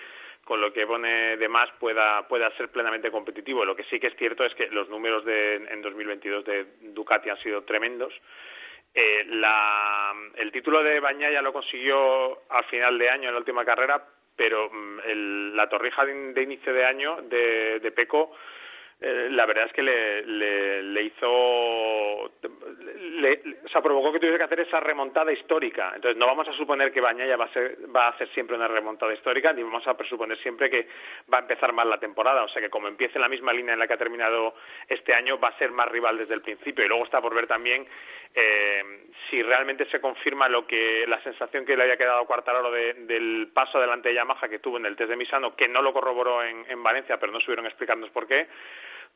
[0.47, 3.65] con lo que pone de más pueda, pueda ser plenamente competitivo.
[3.65, 7.29] Lo que sí que es cierto es que los números de, en 2022 de Ducati
[7.29, 8.13] han sido tremendos
[8.93, 13.63] eh, la, el título de Bañaya lo consiguió al final de año en la última
[13.63, 14.03] carrera,
[14.35, 18.31] pero mm, el, la torrija de, inicio de año de, de Peco
[18.99, 20.23] eh, la verdad es que le,
[20.81, 25.91] le, hizo, le, o sea, provocó que tuviese que hacer esa remontada histórica.
[25.93, 28.67] Entonces, no vamos a suponer que Bañaya va a, ser, va a hacer siempre una
[28.67, 30.87] remontada histórica, ni vamos a presuponer siempre que
[31.31, 32.43] va a empezar mal la temporada.
[32.43, 34.55] O sea, que como empiece en la misma línea en la que ha terminado
[34.89, 36.83] este año, va a ser más rival desde el principio.
[36.83, 37.85] Y luego está por ver también
[38.33, 38.83] eh,
[39.29, 42.93] si realmente se confirma lo que la sensación que le había quedado a Cuartararo de,
[42.93, 45.93] del paso adelante de Yamaha que tuvo en el test de Misano, que no lo
[45.93, 48.47] corroboró en, en Valencia, pero no estuvieron explicándonos por qué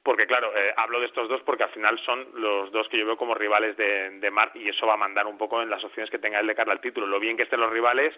[0.04, 3.06] porque claro, eh, hablo de estos dos porque al final son los dos que yo
[3.06, 5.84] veo como rivales de, de Mark y eso va a mandar un poco en las
[5.84, 8.14] opciones que tenga él de cara al título, lo bien que estén los rivales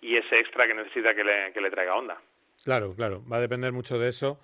[0.00, 2.20] y ese extra que necesita que le, que le traiga onda.
[2.64, 4.40] Claro, claro, va a depender mucho de eso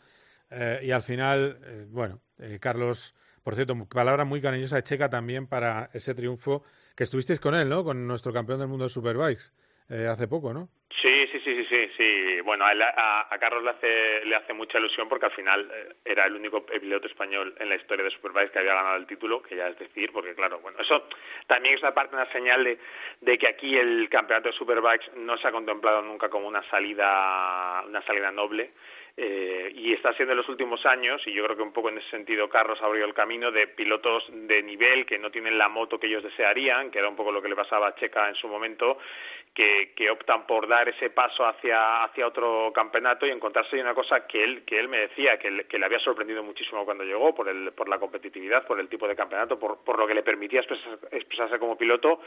[0.51, 2.21] eh, y al final, eh, bueno,
[2.61, 6.65] Carlos, por cierto, palabra muy cariñosa de Checa también para ese triunfo
[6.97, 7.85] que estuvisteis con él, ¿no?
[7.85, 9.53] Con nuestro campeón del mundo de Superbikes
[9.89, 10.69] hace poco, ¿no?
[11.33, 12.41] Sí, sí, sí, sí, sí, sí.
[12.43, 16.27] Bueno, a, a, Carlos le hace, le hace mucha ilusión porque al final eh, era
[16.27, 19.57] el único piloto español en la historia de Superbikes que había ganado el título, que
[19.57, 21.09] ya es decir, porque claro, bueno, eso
[21.47, 22.79] también es una parte, una señal de,
[23.23, 27.83] de que aquí el campeonato de Superbikes no se ha contemplado nunca como una salida,
[27.87, 28.73] una salida noble
[29.17, 31.99] eh, y está siendo en los últimos años, y yo creo que un poco en
[31.99, 35.99] ese sentido Carlos abrió el camino de pilotos de nivel que no tienen la moto
[35.99, 38.49] que ellos desearían, que era un poco lo que le pasaba a Checa en su
[38.49, 38.99] momento,
[39.55, 44.27] que, que optan por dar ese paso hacia, hacia otro campeonato y encontrarse una cosa
[44.27, 47.49] que él, que él me decía, que, que le había sorprendido muchísimo cuando llegó por,
[47.49, 50.61] el, por la competitividad, por el tipo de campeonato, por, por lo que le permitía
[50.61, 52.21] expresarse, como piloto.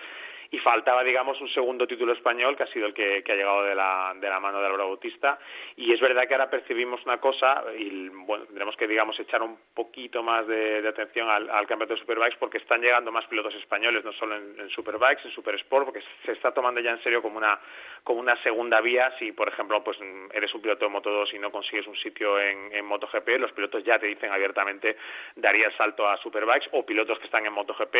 [0.52, 3.64] Y faltaba, digamos, un segundo título español que ha sido el que, que ha llegado
[3.64, 5.40] de la, de la mano de Álvaro Bautista.
[5.76, 9.58] Y es verdad que ahora percibimos una cosa y bueno, tendremos que, digamos, echar un
[9.74, 14.14] poquito más de, atención al, campeonato de Superbikes porque están llegando más pilotos españoles, no
[14.14, 17.60] solo en, en Superbikes, en Supersport, porque se está tomando ya en serio como una
[18.04, 19.98] como una segunda vía si por ejemplo pues
[20.32, 23.52] eres un piloto de Moto 2 y no consigues un sitio en, en MotoGP los
[23.52, 24.96] pilotos ya te dicen abiertamente
[25.36, 27.96] daría el salto a Superbikes o pilotos que están en MotoGP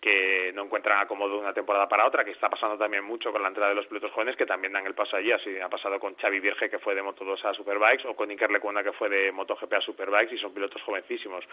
[0.00, 3.48] que no encuentran acomodo una temporada para otra, que está pasando también mucho con la
[3.48, 6.14] entrada de los pilotos jóvenes que también dan el paso allí, así ha pasado con
[6.16, 9.30] Xavi Virge que fue de Moto2 a Superbikes o con Iker Lecuna que fue de
[9.32, 11.44] MotoGP a Superbikes y son pilotos jovencísimos.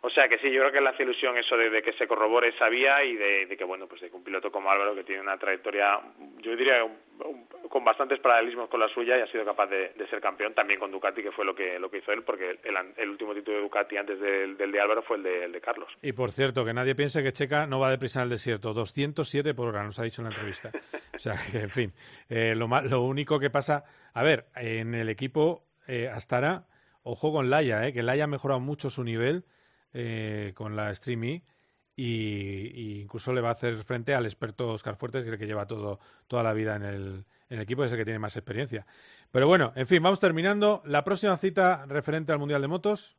[0.00, 2.48] O sea que sí, yo creo que le hace ilusión eso de, que se corrobore
[2.48, 5.22] esa vía y de, que bueno, pues de que un piloto como Álvaro que tiene
[5.22, 6.00] una trayectoria,
[6.42, 6.86] yo diría
[7.68, 10.90] con bastantes paralelismos con la suya y ha sido capaz de, ser campeón también con
[10.90, 13.96] Ducati que fue lo que lo que hizo él porque el, último título de Ducati
[13.96, 15.88] antes del, de Álvaro fue el de, el de Carlos.
[16.02, 19.54] Y por cierto, que nadie piense que Checa no va deprisa en el desierto, 207
[19.54, 20.70] por hora, nos ha dicho en la entrevista.
[21.14, 21.92] o sea, que, en fin,
[22.28, 23.84] eh, lo, lo único que pasa,
[24.14, 26.66] a ver, en el equipo eh, Astara,
[27.02, 29.46] ojo con Laia, eh, que Laia ha mejorado mucho su nivel
[29.94, 31.42] eh, con la Streamy
[32.00, 35.46] y, incluso le va a hacer frente al experto Oscar Fuertes, que es el que
[35.46, 38.36] lleva todo, toda la vida en el, en el equipo, es el que tiene más
[38.36, 38.86] experiencia.
[39.32, 40.80] Pero bueno, en fin, vamos terminando.
[40.84, 43.18] La próxima cita referente al Mundial de Motos.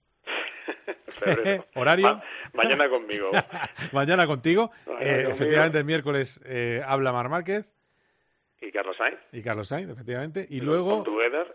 [1.76, 2.22] Horario.
[2.54, 3.32] mañana conmigo.
[3.92, 4.72] mañana contigo.
[5.02, 7.76] Eh, efectivamente, el miércoles eh, habla Mar Márquez.
[8.62, 9.20] Y Carlos Sainz.
[9.34, 10.46] Y Carlos Sainz, efectivamente.
[10.50, 11.04] Y, luego...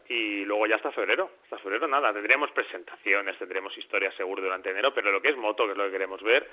[0.09, 1.31] y luego ya hasta febrero.
[1.45, 2.13] Hasta febrero nada.
[2.13, 5.85] Tendremos presentaciones, tendremos historias seguro durante enero, pero lo que es moto, que es lo
[5.85, 6.49] que queremos ver,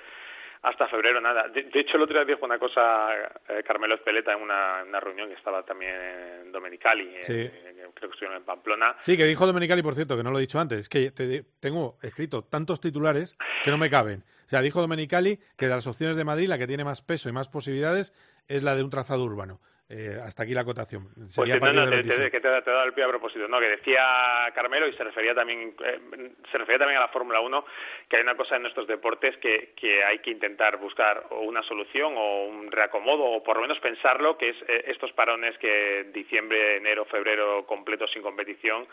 [0.62, 1.48] hasta febrero nada.
[1.48, 3.08] De, hecho, el otro día dijo una cosa
[3.48, 7.50] eh, Carmelo Espeleta en una, reunión que estaba también en Domenicali, creo
[7.94, 8.96] que estuvieron en Pamplona.
[9.00, 11.10] Sí, que dijo Domenicali, por cierto, que no lo he dicho antes, es que
[11.60, 14.22] tengo escrito tantos titulares que no me caben.
[14.46, 17.28] O sea, dijo Domenicali que de las opciones de Madrid la que tiene más peso
[17.28, 18.12] y más posibilidades
[18.48, 19.60] es la de un trazado urbano.
[19.88, 21.08] Eh, hasta aquí la acotación.
[21.34, 24.02] pues no, no, te, que te, he dado el pie a propósito, no, que decía
[24.54, 27.64] Carmelo y se refería también eh, se refería también a la Fórmula 1
[28.08, 31.62] que hay una cosa en nuestros deportes que, que hay que intentar buscar o una
[31.64, 36.06] solución o un reacomodo o por lo menos pensarlo, que es eh, estos parones que
[36.14, 38.86] diciembre, enero, febrero completos sin competición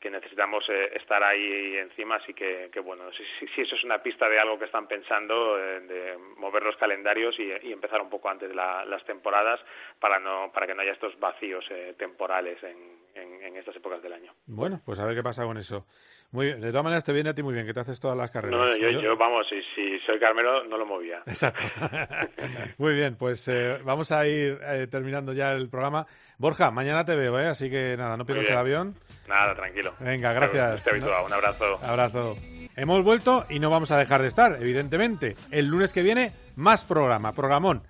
[0.00, 4.02] que necesitamos eh, estar ahí encima, así que, que bueno, si, si, eso es una
[4.02, 8.28] pista de algo que están pensando, eh, de mover los calendarios y, empezar un poco
[8.28, 9.60] antes de las temporadas
[9.98, 14.12] para, no, para que no haya estos vacíos eh, temporales en, en, estas épocas del
[14.12, 14.32] año.
[14.46, 15.86] Bueno, pues a ver qué pasa con eso.
[16.32, 18.16] Muy bien, de todas maneras te viene a ti muy bien, que te haces todas
[18.16, 18.58] las carreras.
[18.58, 21.22] No, yo, yo, vamos, si, si, soy Carmelo no lo movía.
[21.26, 21.62] Exacto.
[22.78, 23.50] muy bien, pues
[23.84, 24.58] vamos a ir
[24.90, 26.06] terminando ya el programa.
[26.38, 27.46] Borja, mañana te veo, ¿eh?
[27.46, 28.94] así que nada, no pierdas el avión.
[29.28, 29.94] Nada, tranquilo.
[30.00, 30.86] Venga, gracias.
[30.86, 31.78] Un abrazo.
[31.82, 32.36] Abrazo.
[32.76, 35.36] Hemos vuelto y no vamos a dejar de estar, evidentemente.
[35.52, 37.84] El lunes que viene, más programa, programón.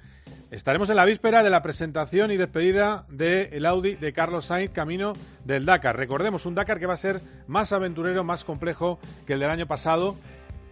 [0.55, 5.14] Estaremos en la víspera de la presentación y despedida del Audi de Carlos Sainz camino
[5.44, 5.96] del Dakar.
[5.96, 9.66] Recordemos, un Dakar que va a ser más aventurero, más complejo que el del año
[9.66, 10.14] pasado,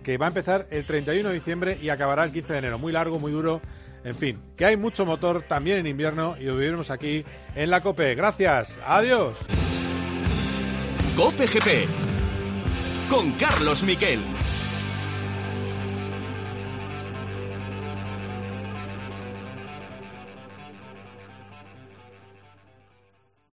[0.05, 2.79] que va a empezar el 31 de diciembre y acabará el 15 de enero.
[2.79, 3.61] Muy largo, muy duro.
[4.05, 7.25] En fin, que hay mucho motor también en invierno y lo viviremos aquí
[7.57, 8.15] en la COPE.
[8.15, 8.79] Gracias.
[8.87, 9.37] Adiós.
[11.17, 11.89] Cope GP
[13.11, 14.21] con Carlos Miquel.